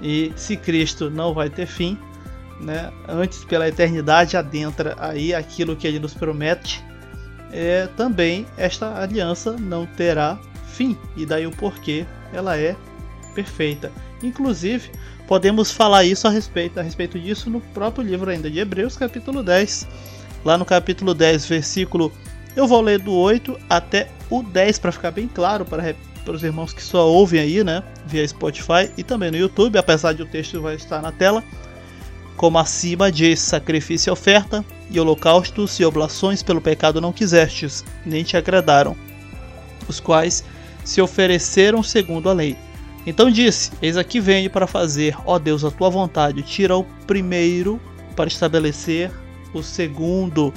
[0.03, 1.99] E se Cristo não vai ter fim,
[2.61, 6.85] né, antes pela eternidade adentra aí aquilo que ele nos promete,
[7.53, 12.77] é, também esta aliança não terá fim, e daí o porquê ela é
[13.35, 13.91] perfeita.
[14.23, 14.91] Inclusive,
[15.31, 19.45] podemos falar isso a respeito, a respeito disso no próprio livro ainda de Hebreus, capítulo
[19.45, 19.87] 10.
[20.45, 22.11] Lá no capítulo 10, versículo
[22.57, 26.43] eu vou ler do 8 até o 10 para ficar bem claro para, para os
[26.43, 30.27] irmãos que só ouvem aí, né, via Spotify e também no YouTube, apesar de o
[30.27, 31.45] texto vai estar na tela.
[32.37, 38.25] Como acima diz: sacrifício e oferta, e holocaustos e oblações pelo pecado não quisestes, nem
[38.25, 38.97] te agradaram,
[39.87, 40.43] os quais
[40.85, 42.57] se ofereceram segundo a lei.
[43.07, 46.43] Então disse: Eis aqui venho para fazer, ó Deus, a tua vontade.
[46.43, 47.81] Tira o primeiro
[48.15, 49.11] para estabelecer
[49.55, 50.53] o segundo,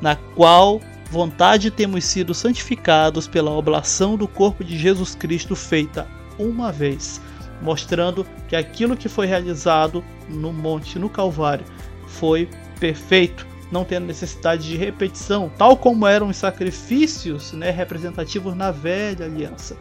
[0.00, 0.80] na qual
[1.10, 6.06] vontade temos sido santificados pela oblação do corpo de Jesus Cristo feita
[6.38, 7.20] uma vez,
[7.62, 11.64] mostrando que aquilo que foi realizado no monte, no Calvário,
[12.06, 12.48] foi
[12.78, 19.26] perfeito não tendo necessidade de repetição, tal como eram os sacrifícios né, representativos na velha
[19.26, 19.76] aliança,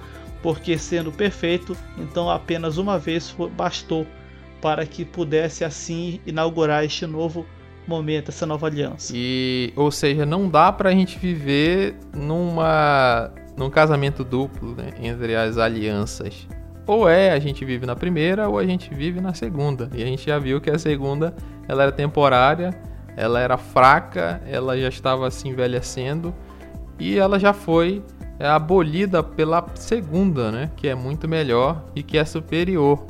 [0.45, 4.05] porque sendo perfeito, então apenas uma vez bastou
[4.61, 7.47] para que pudesse assim inaugurar este novo
[7.87, 9.11] momento, essa nova aliança.
[9.15, 15.35] E, ou seja, não dá para a gente viver numa num casamento duplo né, entre
[15.35, 16.47] as alianças.
[16.85, 19.89] Ou é a gente vive na primeira ou a gente vive na segunda.
[19.95, 21.33] E a gente já viu que a segunda
[21.67, 22.69] ela era temporária
[23.17, 26.35] ela era fraca, ela já estava se envelhecendo
[26.99, 28.03] e ela já foi
[28.39, 30.69] é, abolida pela segunda, né?
[30.75, 33.05] Que é muito melhor e que é superior.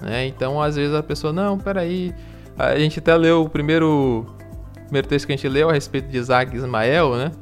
[0.00, 0.26] Né?
[0.26, 2.14] Então, às vezes a pessoa, não, peraí.
[2.58, 4.26] A gente até leu o primeiro,
[4.84, 7.32] primeiro texto que a gente leu a respeito de Isaac Ismael, né?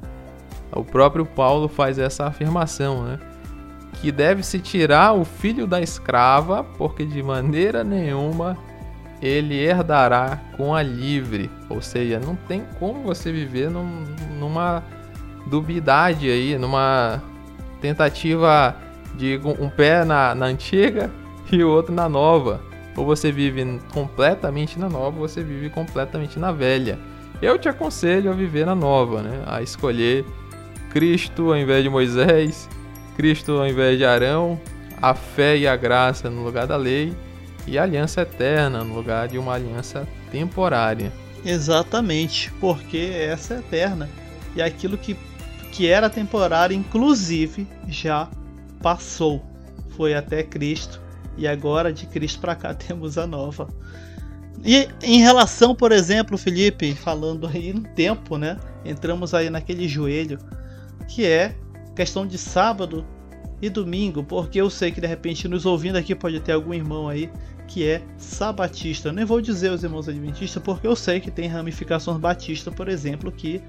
[0.73, 3.19] O próprio Paulo faz essa afirmação, né?
[4.01, 8.57] Que deve se tirar o filho da escrava, porque de maneira nenhuma
[9.21, 11.51] ele herdará com a livre.
[11.69, 14.05] Ou seja, não tem como você viver num,
[14.39, 14.83] numa
[15.51, 17.23] dubiedade aí, numa
[17.81, 18.77] tentativa
[19.15, 21.11] de um pé na, na antiga
[21.51, 22.61] e o outro na nova.
[22.97, 26.99] Ou você vive completamente na nova, ou você vive completamente na velha.
[27.43, 29.43] Eu te aconselho a viver na nova, né?
[29.47, 30.25] A escolher
[30.91, 32.69] Cristo ao invés de Moisés,
[33.17, 34.61] Cristo ao invés de Arão,
[35.01, 37.15] a fé e a graça no lugar da lei
[37.67, 41.13] e aliança eterna no lugar de uma aliança temporária.
[41.45, 44.09] Exatamente, porque essa é eterna
[44.55, 45.17] e aquilo que,
[45.73, 48.29] que era temporário, inclusive, já
[48.83, 49.45] passou.
[49.97, 51.01] Foi até Cristo
[51.37, 53.69] e agora de Cristo para cá temos a nova.
[54.65, 58.59] E em relação, por exemplo, Felipe, falando aí no tempo, né?
[58.85, 60.39] Entramos aí naquele joelho
[61.09, 61.55] que é
[61.97, 63.05] questão de sábado
[63.61, 67.09] e domingo, porque eu sei que de repente nos ouvindo aqui pode ter algum irmão
[67.09, 67.31] aí
[67.67, 69.09] que é sabatista.
[69.09, 72.89] Eu nem vou dizer os irmãos adventistas, porque eu sei que tem ramificações batistas, por
[72.89, 73.63] exemplo, que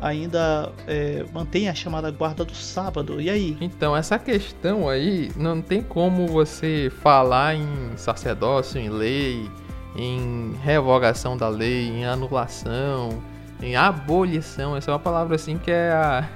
[0.00, 3.20] ainda é, mantém a chamada guarda do sábado.
[3.20, 3.56] E aí?
[3.60, 7.66] Então, essa questão aí não tem como você falar em
[7.96, 9.50] sacerdócio, em lei,
[9.96, 13.22] em revogação da lei, em anulação,
[13.60, 14.76] em abolição.
[14.76, 16.28] Essa é uma palavra assim que é a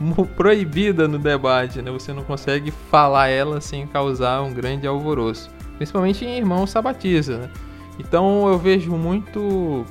[0.36, 1.90] proibida no debate, né?
[1.90, 7.50] Você não consegue falar ela sem causar um grande alvoroço, principalmente em irmãos sabatistas, né?
[7.98, 9.84] Então eu vejo muito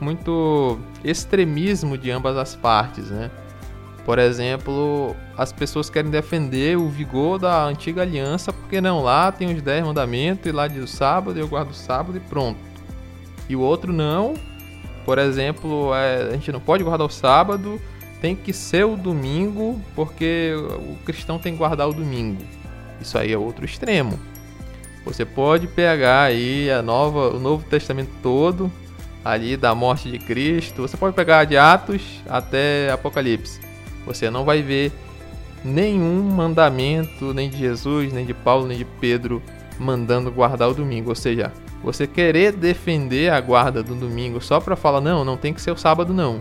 [0.00, 3.30] muito extremismo de ambas as partes, né?
[4.04, 9.54] Por exemplo, as pessoas querem defender o vigor da antiga aliança, porque não, lá tem
[9.54, 12.58] os 10 mandamentos, e lá diz o sábado, eu guardo o sábado e pronto.
[13.48, 14.34] E o outro não,
[15.06, 17.80] por exemplo, é, a gente não pode guardar o sábado,
[18.20, 22.42] tem que ser o domingo, porque o cristão tem que guardar o domingo.
[23.00, 24.18] Isso aí é outro extremo.
[25.04, 28.72] Você pode pegar aí a nova, o Novo Testamento todo,
[29.24, 30.82] ali da morte de Cristo.
[30.82, 33.60] Você pode pegar de Atos até Apocalipse.
[34.06, 34.92] Você não vai ver
[35.64, 39.42] nenhum mandamento, nem de Jesus, nem de Paulo, nem de Pedro,
[39.78, 41.08] mandando guardar o domingo.
[41.08, 41.52] Ou seja,
[41.82, 45.70] você querer defender a guarda do domingo só para falar, não, não tem que ser
[45.70, 46.40] o sábado, não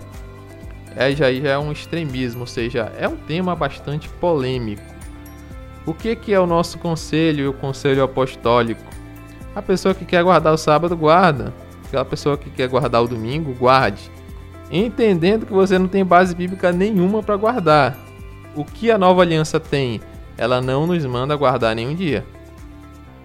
[0.96, 4.82] é, já, já é um extremismo, ou seja, é um tema bastante polêmico.
[5.86, 8.82] O que, que é o nosso conselho e o conselho apostólico?
[9.56, 11.54] A pessoa que quer guardar o sábado, guarda.
[11.94, 14.10] Aquela pessoa que quer guardar o domingo, guarde.
[14.72, 17.96] Entendendo que você não tem base bíblica nenhuma para guardar.
[18.56, 20.02] O que a nova aliança tem?
[20.36, 22.26] Ela não nos manda guardar nenhum dia.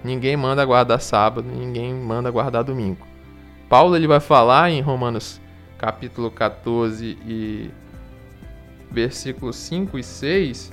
[0.04, 3.06] Ninguém manda guardar sábado, ninguém manda guardar domingo.
[3.70, 5.40] Paulo ele vai falar em Romanos
[5.78, 7.70] capítulo 14 e
[8.90, 10.72] versículos 5 e 6,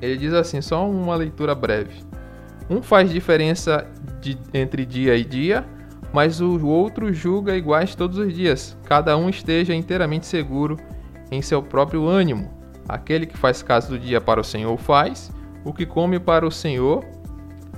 [0.00, 2.02] ele diz assim, só uma leitura breve.
[2.70, 3.86] Um faz diferença
[4.22, 5.66] de, entre dia e dia,
[6.14, 8.78] mas o outro julga iguais todos os dias.
[8.84, 10.78] Cada um esteja inteiramente seguro
[11.28, 12.48] em seu próprio ânimo.
[12.88, 15.32] Aquele que faz caso do dia para o Senhor faz,
[15.64, 17.04] o que come para o Senhor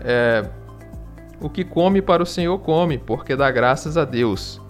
[0.01, 0.47] é,
[1.41, 4.61] o que come para o Senhor come, porque dá graças a Deus.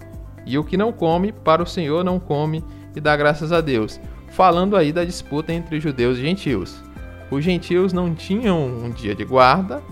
[0.46, 2.62] E o que não come, para o Senhor não come
[2.94, 4.00] e dá graças a Deus.
[4.28, 6.80] Falando aí da disputa entre judeus e gentios.
[7.32, 9.82] Os gentios não tinham um dia de guarda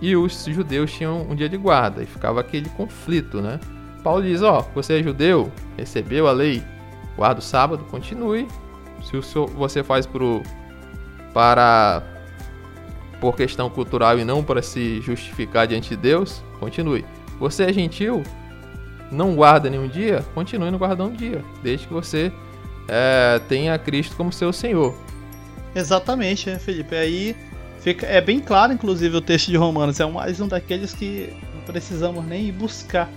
[0.00, 2.02] e os judeus tinham um dia de guarda.
[2.02, 3.60] E ficava aquele conflito, né?
[4.02, 6.62] Paulo diz: Ó, você é judeu, recebeu a lei,
[7.16, 8.48] guarda o sábado, continue.
[9.02, 10.42] Se o seu, você faz pro,
[11.32, 12.02] para
[13.20, 17.04] por questão cultural e não para se justificar diante de Deus, continue.
[17.38, 18.22] Você é gentil,
[19.10, 22.32] não guarda nenhum dia, continue no guardando um dia, desde que você
[22.88, 24.94] é, tenha Cristo como seu Senhor.
[25.74, 26.94] Exatamente, né, Felipe?
[26.96, 27.36] Aí
[27.80, 29.98] fica, é bem claro, inclusive, o texto de Romanos.
[30.00, 33.08] É mais um daqueles que não precisamos nem buscar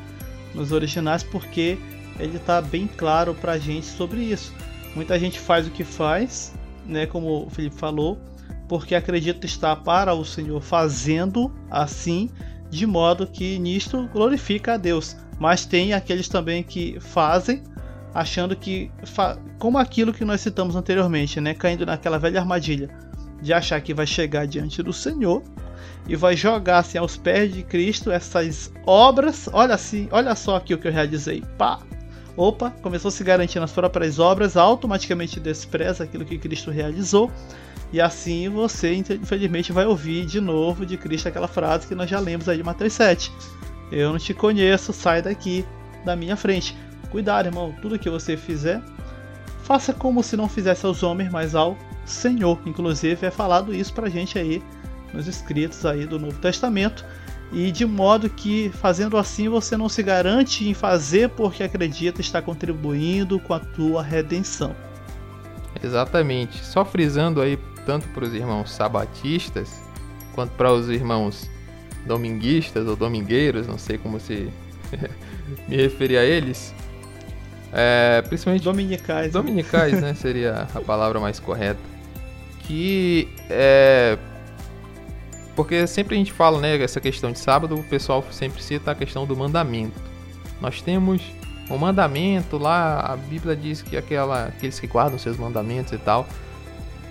[0.53, 1.77] nos originais, porque
[2.19, 4.53] ele está bem claro para a gente sobre isso.
[4.95, 6.53] Muita gente faz o que faz,
[6.85, 8.19] né, como o Felipe falou,
[8.67, 12.29] porque acredita estar para o Senhor fazendo assim,
[12.69, 15.15] de modo que nisto glorifica a Deus.
[15.39, 17.63] Mas tem aqueles também que fazem
[18.13, 18.91] achando que
[19.57, 22.89] como aquilo que nós citamos anteriormente, né, caindo naquela velha armadilha
[23.43, 25.43] de achar que vai chegar diante do Senhor
[26.07, 29.49] e vai jogar assim aos pés de Cristo essas obras.
[29.51, 31.43] Olha assim, olha só aqui o que eu realizei.
[31.57, 31.79] Pá.
[32.35, 37.31] Opa, começou a se garantir nas próprias obras, automaticamente despreza aquilo que Cristo realizou.
[37.91, 42.19] E assim você, infelizmente, vai ouvir de novo de Cristo aquela frase que nós já
[42.19, 43.31] lemos aí de Mateus 7.
[43.91, 45.63] Eu não te conheço, sai daqui
[46.03, 46.75] da minha frente.
[47.11, 48.81] Cuidado, irmão, tudo que você fizer,
[49.61, 52.59] faça como se não fizesse aos homens, mas ao Senhor.
[52.65, 54.61] Inclusive é falado isso pra gente aí
[55.13, 57.05] nos escritos aí do Novo Testamento.
[57.51, 62.41] E de modo que fazendo assim você não se garante em fazer porque acredita estar
[62.41, 64.75] contribuindo com a tua redenção.
[65.83, 66.63] Exatamente.
[66.65, 69.79] Só frisando aí tanto para os irmãos sabatistas
[70.33, 71.49] quanto para os irmãos
[72.05, 74.49] dominguistas ou domingueiros, não sei como se
[75.67, 76.73] me referir a eles.
[77.73, 79.27] É, principalmente dominicais.
[79.27, 79.31] Né?
[79.31, 80.13] Dominicais, né?
[80.15, 81.79] Seria a palavra mais correta.
[82.59, 84.17] Que é.
[85.55, 86.81] Porque sempre a gente fala, né?
[86.81, 89.99] Essa questão de sábado, o pessoal sempre cita a questão do mandamento.
[90.61, 91.21] Nós temos
[91.69, 96.27] o mandamento lá, a Bíblia diz que aquela, aqueles que guardam seus mandamentos e tal.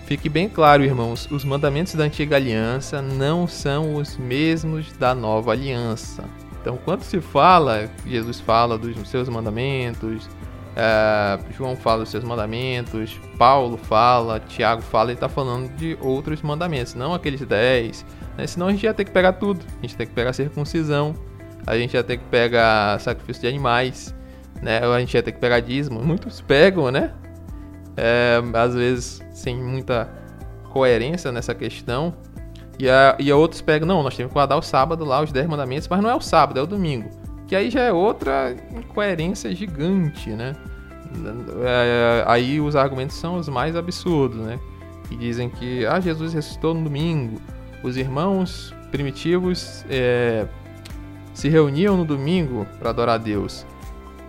[0.05, 5.51] Fique bem claro, irmãos, os mandamentos da antiga aliança não são os mesmos da nova
[5.51, 6.25] aliança.
[6.61, 10.29] Então, quando se fala, Jesus fala dos seus mandamentos,
[10.75, 16.41] é, João fala dos seus mandamentos, Paulo fala, Tiago fala, ele está falando de outros
[16.41, 18.05] mandamentos, não aqueles 10.
[18.37, 18.47] Né?
[18.47, 19.63] Senão a gente ia ter que pegar tudo.
[19.79, 21.13] A gente tem que pegar circuncisão,
[21.65, 24.15] a gente ia ter que pegar sacrifício de animais,
[24.61, 24.79] né?
[24.79, 26.01] a gente ia ter que pegar dízimo.
[26.03, 27.11] Muitos pegam, né?
[27.95, 30.09] É, às vezes sem muita
[30.71, 32.15] coerência nessa questão.
[32.79, 35.45] E, a, e outros pegam, não, nós temos que guardar o sábado lá, os 10
[35.45, 37.11] mandamentos, mas não é o sábado, é o domingo.
[37.47, 40.55] Que aí já é outra incoerência gigante, né?
[41.63, 44.59] É, aí os argumentos são os mais absurdos, né?
[45.07, 47.39] Que dizem que ah, Jesus ressuscitou no domingo,
[47.83, 50.47] os irmãos primitivos é,
[51.33, 53.65] se reuniam no domingo para adorar a Deus.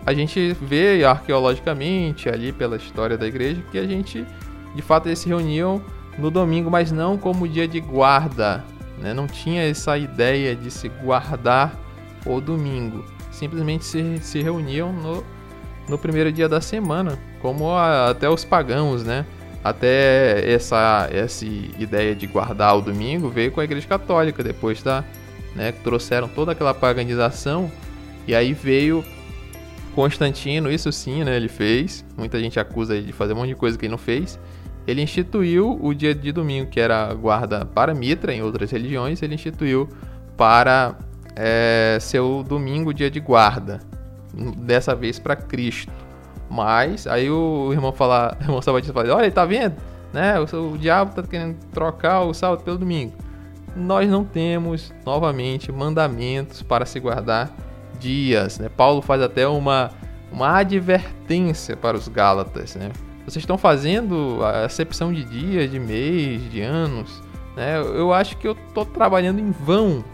[0.05, 4.27] A gente vê arqueologicamente ali pela história da igreja que a gente
[4.75, 5.81] de fato eles se reuniam
[6.19, 8.65] no domingo, mas não como dia de guarda.
[8.99, 9.15] Né?
[9.15, 11.79] Não tinha essa ideia de se guardar
[12.25, 13.05] o domingo.
[13.31, 15.25] Simplesmente se, se reuniam no,
[15.89, 19.27] no primeiro dia da semana, como a, até os pagãos, né?
[19.63, 25.03] Até essa, essa ideia de guardar o domingo veio com a Igreja Católica, depois da,
[25.55, 27.73] né, trouxeram toda aquela paganização,
[28.27, 29.03] e aí veio
[29.95, 33.55] Constantino, isso sim, né, ele fez, muita gente acusa ele de fazer um monte de
[33.55, 34.39] coisa que ele não fez,
[34.87, 39.35] ele instituiu o dia de domingo, que era guarda para Mitra, em outras religiões, ele
[39.35, 39.89] instituiu
[40.37, 40.99] para
[41.37, 43.81] é, ser o domingo, dia de guarda,
[44.57, 45.93] dessa vez para Cristo.
[46.51, 49.75] Mas aí o irmão fala, o irmão Sabatista fala, olha, tá vendo?
[50.13, 50.35] Né?
[50.39, 53.13] O, o diabo tá querendo trocar o sábado pelo domingo.
[53.75, 57.51] Nós não temos, novamente, mandamentos para se guardar
[57.99, 58.59] dias.
[58.59, 58.69] Né?
[58.69, 59.91] Paulo faz até uma,
[60.31, 62.77] uma advertência para os Gálatas.
[62.77, 62.93] Né?
[63.25, 67.21] Vocês estão fazendo a acepção de dias, de mês, de anos.
[67.57, 67.81] Né?
[67.81, 70.05] Eu acho que eu estou trabalhando em vão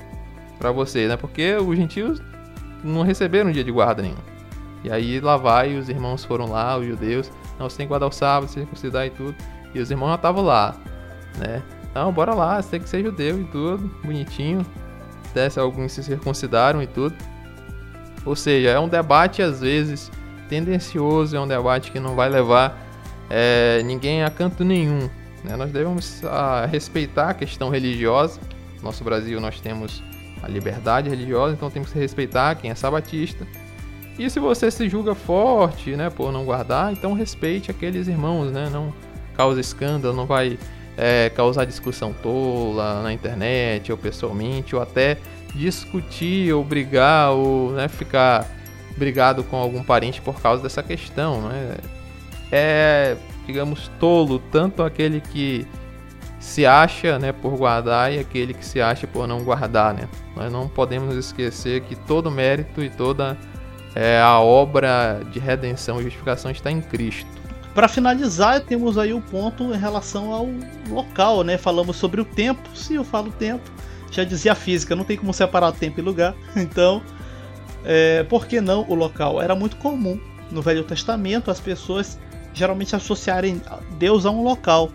[0.61, 1.16] para vocês, né?
[1.16, 2.22] porque os gentios
[2.84, 4.30] não receberam dia de guarda nenhum.
[4.84, 8.08] E aí lá vai, os irmãos foram lá, os judeus, não, você tem que guardar
[8.08, 9.34] o sábado, circuncidar e tudo.
[9.74, 10.74] E os irmãos já estavam lá,
[11.38, 11.62] né?
[11.90, 14.64] Então, bora lá, você tem que ser judeu e tudo, bonitinho.
[15.30, 17.14] Até alguns se circuncidaram e tudo.
[18.24, 20.11] Ou seja, é um debate às vezes
[20.48, 22.78] tendencioso, é um debate que não vai levar
[23.28, 25.08] é, ninguém a canto nenhum.
[25.44, 25.56] Né?
[25.56, 28.40] Nós devemos a, ah, respeitar a questão religiosa.
[28.78, 30.02] No nosso Brasil nós temos
[30.43, 33.47] a liberdade religiosa, então temos que respeitar quem é sabatista.
[34.18, 38.68] E se você se julga forte, né, por não guardar, então respeite aqueles irmãos, né,
[38.70, 38.93] não
[39.34, 40.59] cause escândalo, não vai
[40.97, 45.16] é, causar discussão tola na internet ou pessoalmente, ou até
[45.55, 48.47] discutir ou brigar ou né, ficar
[48.97, 51.76] brigado com algum parente por causa dessa questão, né?
[52.53, 53.16] É,
[53.47, 55.66] digamos, tolo tanto aquele que
[56.41, 60.09] se acha, né, por guardar e aquele que se acha por não guardar, né?
[60.34, 63.36] Nós não podemos esquecer que todo mérito e toda
[63.95, 67.28] é, a obra de redenção e justificação está em Cristo.
[67.74, 70.49] Para finalizar, temos aí o ponto em relação ao
[70.88, 71.57] local, né?
[71.59, 72.68] Falamos sobre o tempo.
[72.74, 73.70] Se eu falo tempo,
[74.11, 76.34] já dizia a física, não tem como separar tempo e lugar.
[76.57, 77.03] Então,
[77.84, 79.41] é, por que não o local?
[79.41, 80.18] Era muito comum
[80.51, 82.18] no Velho Testamento as pessoas
[82.53, 83.62] geralmente associarem
[83.99, 84.91] Deus a um local.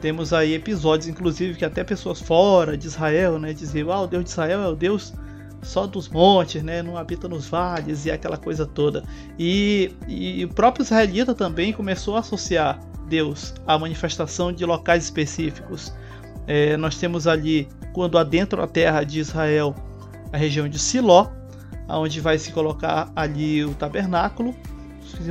[0.00, 4.24] Temos aí episódios, inclusive, que até pessoas fora de Israel, né, diziam, ah, o Deus
[4.24, 5.12] de Israel é o Deus
[5.62, 9.04] só dos montes, né, não habita nos vales e aquela coisa toda.
[9.38, 15.92] E, e o próprio israelita também começou a associar Deus à manifestação de locais específicos.
[16.46, 19.74] É, nós temos ali, quando adentra a terra de Israel,
[20.32, 21.28] a região de Siló,
[21.88, 24.54] onde vai se colocar ali o tabernáculo,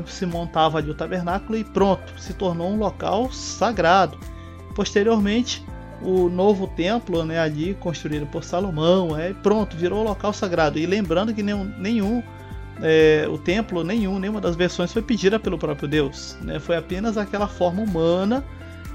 [0.05, 4.19] se montava ali o tabernáculo e pronto, se tornou um local sagrado.
[4.75, 5.65] Posteriormente,
[6.01, 10.79] o novo templo, né, ali construído por Salomão, é pronto, virou local sagrado.
[10.79, 12.23] E lembrando que nenhum, nenhum
[12.81, 16.59] é, o templo, nenhum, nenhuma das versões foi pedida pelo próprio Deus, né?
[16.59, 18.43] Foi apenas aquela forma humana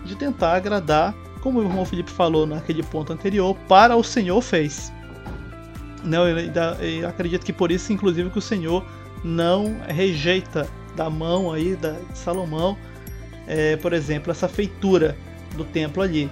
[0.05, 4.93] de tentar agradar, como o irmão Felipe falou naquele ponto anterior, para o Senhor fez.
[6.03, 6.39] Não, eu,
[6.81, 8.85] eu acredito que por isso, inclusive, que o Senhor
[9.23, 12.77] não rejeita da mão aí da, de Salomão,
[13.47, 15.17] é, por exemplo, essa feitura
[15.55, 16.31] do templo ali.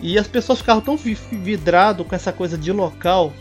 [0.00, 3.32] E as pessoas ficaram tão vidrado com essa coisa de local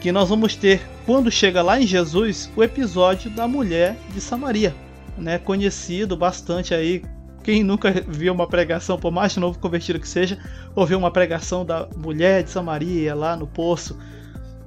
[0.00, 4.74] que nós vamos ter, quando chega lá em Jesus, o episódio da mulher de Samaria,
[5.16, 5.38] né?
[5.38, 7.02] Conhecido bastante aí.
[7.42, 10.38] Quem nunca viu uma pregação, por mais novo convertido que seja,
[10.74, 13.98] ouviu uma pregação da mulher de Samaria lá no poço.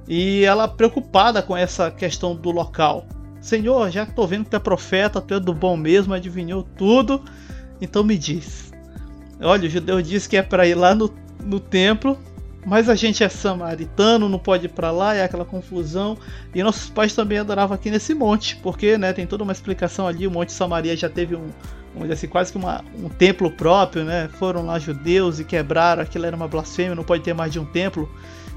[0.06, 3.06] E ela preocupada com essa questão do local.
[3.40, 6.62] Senhor, já que tô vendo que tu é profeta, tu é do bom mesmo, adivinhou
[6.76, 7.22] tudo,
[7.80, 8.71] então me diz,
[9.42, 11.12] Olha, o judeu diz que é para ir lá no,
[11.44, 12.18] no templo
[12.64, 16.16] mas a gente é samaritano, não pode ir para lá, é aquela confusão.
[16.54, 20.26] E nossos pais também adoravam aqui nesse monte, porque né, tem toda uma explicação ali.
[20.26, 21.48] O Monte Samaria já teve um,
[21.92, 24.28] vamos dizer assim, quase que uma, um templo próprio, né?
[24.38, 27.64] Foram lá judeus e quebraram, aquilo era uma blasfêmia, não pode ter mais de um
[27.64, 28.08] templo,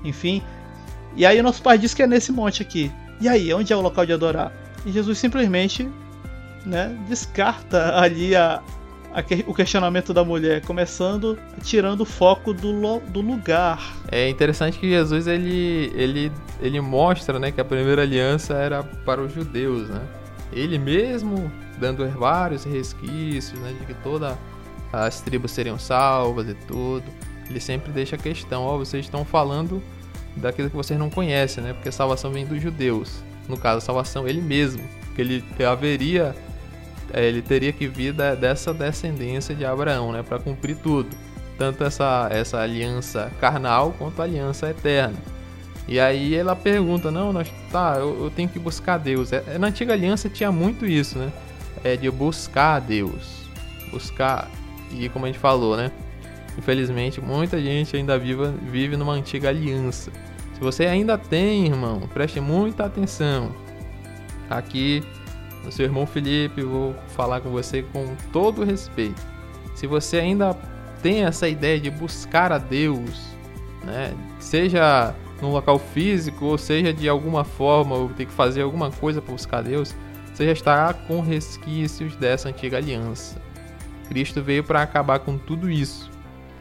[0.03, 0.41] enfim.
[1.15, 2.91] E aí nosso pai diz que é nesse monte aqui.
[3.19, 4.51] E aí, onde é o local de adorar?
[4.85, 5.89] E Jesus simplesmente
[6.63, 8.61] né, descarta ali a,
[9.47, 13.95] o questionamento da mulher, começando tirando o foco do, do lugar.
[14.11, 19.21] É interessante que Jesus ele, ele, ele mostra né, que a primeira aliança era para
[19.21, 19.89] os judeus.
[19.89, 20.01] Né?
[20.51, 21.49] Ele mesmo
[21.79, 24.37] dando vários resquícios né, de que todas
[24.91, 27.05] as tribos seriam salvas e tudo.
[27.49, 29.81] Ele sempre deixa a questão: ó, oh, vocês estão falando
[30.35, 31.73] daquilo que vocês não conhecem, né?
[31.73, 33.23] Porque a salvação vem dos judeus.
[33.47, 34.83] No caso, a salvação ele mesmo,
[35.15, 36.35] que ele haveria
[37.13, 41.09] ele teria que vir da, dessa descendência de Abraão, né, para cumprir tudo,
[41.57, 45.17] tanto essa essa aliança carnal quanto a aliança eterna.
[45.87, 49.31] E aí ela pergunta, não, nós, tá, eu, eu tenho que buscar Deus.
[49.31, 51.31] É, é, na antiga aliança tinha muito isso, né?
[51.83, 53.47] É de buscar Deus,
[53.91, 54.49] buscar
[54.91, 55.91] e como a gente falou, né?
[56.57, 60.11] Infelizmente, muita gente ainda vive, vive numa antiga aliança.
[60.53, 63.53] Se você ainda tem, irmão, preste muita atenção.
[64.49, 65.03] Aqui
[65.71, 69.21] seu irmão Felipe, vou falar com você com todo respeito.
[69.75, 70.55] Se você ainda
[71.01, 73.21] tem essa ideia de buscar a Deus,
[73.83, 78.89] né, seja no local físico ou seja de alguma forma ou ter que fazer alguma
[78.89, 79.93] coisa para buscar Deus,
[80.33, 83.41] você já estará com resquícios dessa antiga aliança.
[84.07, 86.11] Cristo veio para acabar com tudo isso.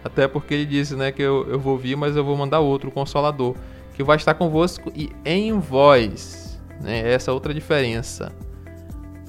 [0.05, 2.91] Até porque ele disse né, que eu, eu vou vir, mas eu vou mandar outro,
[2.91, 3.57] Consolador,
[3.95, 6.61] que vai estar convosco e em vós.
[6.81, 7.13] Né?
[7.13, 8.33] Essa é outra diferença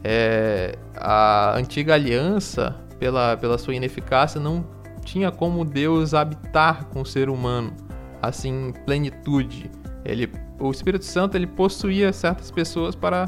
[0.07, 4.63] é, a antiga aliança, pela, pela sua ineficácia, não
[5.03, 7.73] tinha como Deus habitar com o ser humano,
[8.21, 9.71] assim, em plenitude.
[10.05, 13.27] Ele, o Espírito Santo ele possuía certas pessoas para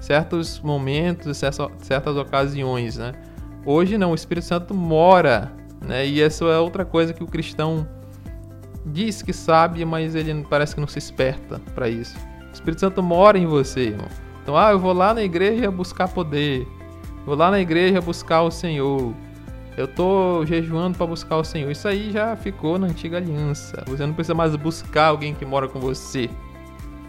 [0.00, 3.12] certos momentos, certas, certas ocasiões, né?
[3.64, 6.04] Hoje não, o Espírito Santo mora, né?
[6.04, 7.86] E isso é outra coisa que o cristão
[8.84, 12.16] diz que sabe, mas ele parece que não se esperta para isso.
[12.50, 14.25] O Espírito Santo mora em você, irmão.
[14.46, 16.68] Então, ah, eu vou lá na igreja buscar poder.
[17.26, 19.12] Vou lá na igreja buscar o Senhor.
[19.76, 21.68] Eu tô jejuando para buscar o Senhor.
[21.68, 23.82] Isso aí já ficou na antiga aliança.
[23.88, 26.30] Você não precisa mais buscar alguém que mora com você,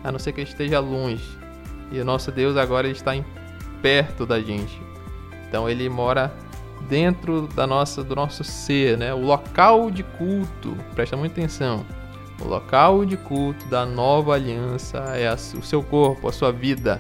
[0.04, 1.38] a não ser que ele esteja longe.
[1.92, 3.12] E o nosso Deus agora está
[3.84, 4.82] perto da gente.
[5.48, 6.34] Então ele mora
[6.90, 9.14] dentro da nossa do nosso ser, né?
[9.14, 10.76] O local de culto.
[10.96, 11.86] Presta muita atenção.
[12.42, 17.00] O local de culto da nova aliança é o seu corpo, a sua vida.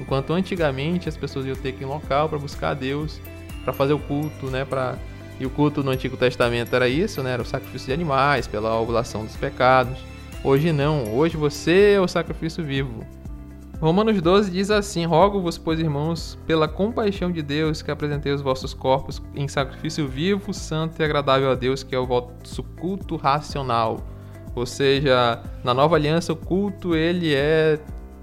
[0.00, 3.20] Enquanto antigamente as pessoas iam ter que ir em local para buscar a Deus,
[3.62, 4.96] para fazer o culto, né, para
[5.38, 8.78] e o culto no Antigo Testamento era isso, né, era o sacrifício de animais pela
[8.78, 9.98] ovulação dos pecados.
[10.44, 13.06] Hoje não, hoje você é o sacrifício vivo.
[13.80, 18.74] Romanos 12 diz assim: Rogo-vos, pois irmãos, pela compaixão de Deus, que apresentei os vossos
[18.74, 23.98] corpos em sacrifício vivo, santo e agradável a Deus, que é o vosso culto racional.
[24.54, 27.78] Ou seja, na nova aliança o culto ele é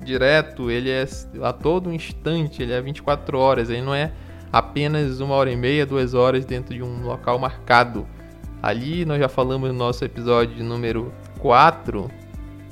[0.07, 1.05] direto, ele é
[1.43, 4.11] a todo instante, ele é 24 horas, ele não é
[4.51, 8.07] apenas uma hora e meia, duas horas dentro de um local marcado.
[8.63, 12.09] Ali nós já falamos no nosso episódio número 4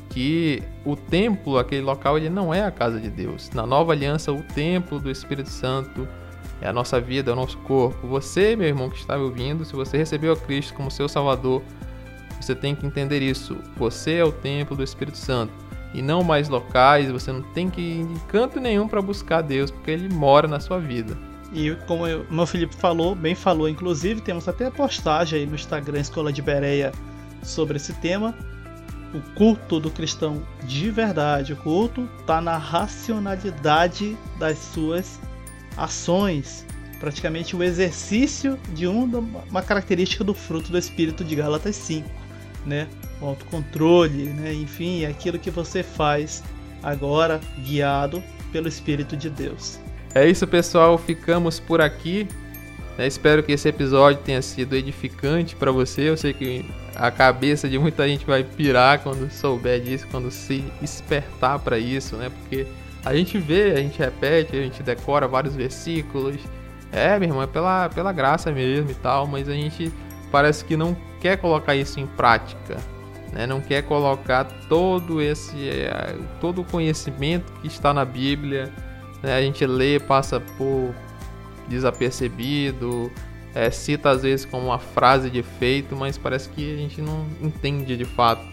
[0.10, 3.52] que o templo, aquele local, ele não é a casa de Deus.
[3.54, 6.08] Na nova aliança, o templo do Espírito Santo
[6.62, 8.08] é a nossa vida, é o nosso corpo.
[8.08, 11.62] Você, meu irmão que está me ouvindo, se você recebeu a Cristo como seu Salvador,
[12.40, 13.58] você tem que entender isso.
[13.76, 15.65] Você é o templo do Espírito Santo
[15.96, 17.10] e não mais locais.
[17.12, 20.60] Você não tem que ir em canto nenhum para buscar Deus, porque Ele mora na
[20.60, 21.18] sua vida.
[21.54, 26.00] E como o meu Felipe falou, bem falou, inclusive temos até postagem aí no Instagram
[26.00, 26.92] Escola de Bereia
[27.42, 28.36] sobre esse tema.
[29.14, 35.18] O culto do cristão de verdade, o culto está na racionalidade das suas
[35.78, 36.66] ações,
[37.00, 42.10] praticamente o exercício de uma característica do fruto do Espírito de Gálatas 5,
[42.66, 42.88] né?
[43.22, 44.54] o autocontrole, né?
[44.54, 46.44] enfim, é aquilo que você faz
[46.84, 49.80] agora guiado pelo Espírito de Deus.
[50.14, 50.98] É isso, pessoal.
[50.98, 52.28] Ficamos por aqui.
[52.98, 53.08] Né?
[53.08, 56.10] Espero que esse episódio tenha sido edificante para você.
[56.10, 60.64] Eu sei que a cabeça de muita gente vai pirar quando souber disso, quando se
[60.82, 62.30] espertar para isso, né?
[62.30, 62.66] Porque
[63.04, 66.38] a gente vê, a gente repete, a gente decora vários versículos.
[66.92, 69.92] É, meu irmão, é pela, pela graça mesmo e tal, mas a gente
[70.32, 70.96] parece que não
[71.26, 72.78] quer colocar isso em prática
[73.36, 73.46] né?
[73.46, 78.72] não quer colocar todo esse eh, todo o conhecimento que está na Bíblia.
[79.22, 79.36] Né?
[79.36, 80.96] A gente lê, passa por
[81.68, 83.12] desapercebido,
[83.54, 87.26] é, cita às vezes como uma frase de efeito, mas parece que a gente não
[87.42, 88.46] entende de fato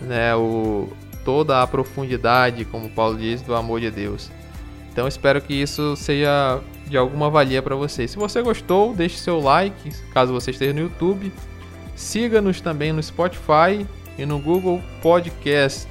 [0.00, 0.88] né, o,
[1.24, 4.30] toda a profundidade, como Paulo diz, do amor de Deus.
[4.92, 8.08] Então espero que isso seja de alguma valia para você.
[8.08, 11.32] Se você gostou, deixe seu like, caso você esteja no YouTube.
[12.00, 13.86] Siga-nos também no Spotify
[14.16, 15.86] e no Google Podcast.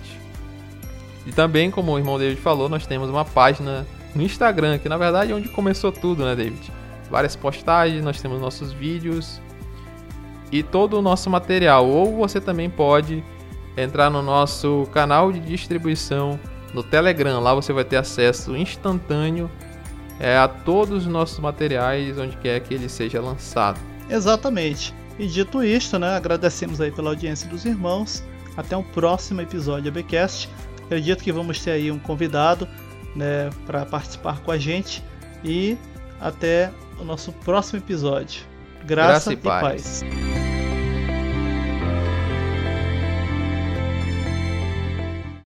[1.28, 3.86] E também, como o irmão David falou, nós temos uma página
[4.16, 6.74] no Instagram, que na verdade é onde começou tudo, né, David?
[7.12, 9.40] Várias postagens, nós temos nossos vídeos
[10.52, 11.88] e todo o nosso material.
[11.88, 13.24] Ou você também pode
[13.78, 16.40] entrar no nosso canal de distribuição
[16.74, 17.40] no Telegram.
[17.40, 19.50] Lá você vai ter acesso instantâneo
[20.20, 23.80] é, a todos os nossos materiais, onde quer que ele seja lançado.
[24.10, 24.98] Exatamente.
[25.20, 28.24] E dito isto, né, agradecemos aí pela audiência dos irmãos.
[28.56, 30.50] Até o um próximo episódio do ABcast.
[30.86, 32.68] Acredito que vamos ter aí um convidado
[33.16, 35.04] né, para participar com a gente.
[35.44, 35.78] E
[36.20, 38.44] até o nosso próximo episódio.
[38.86, 40.02] Graça, Graça e, paz.
[40.02, 40.49] E paz.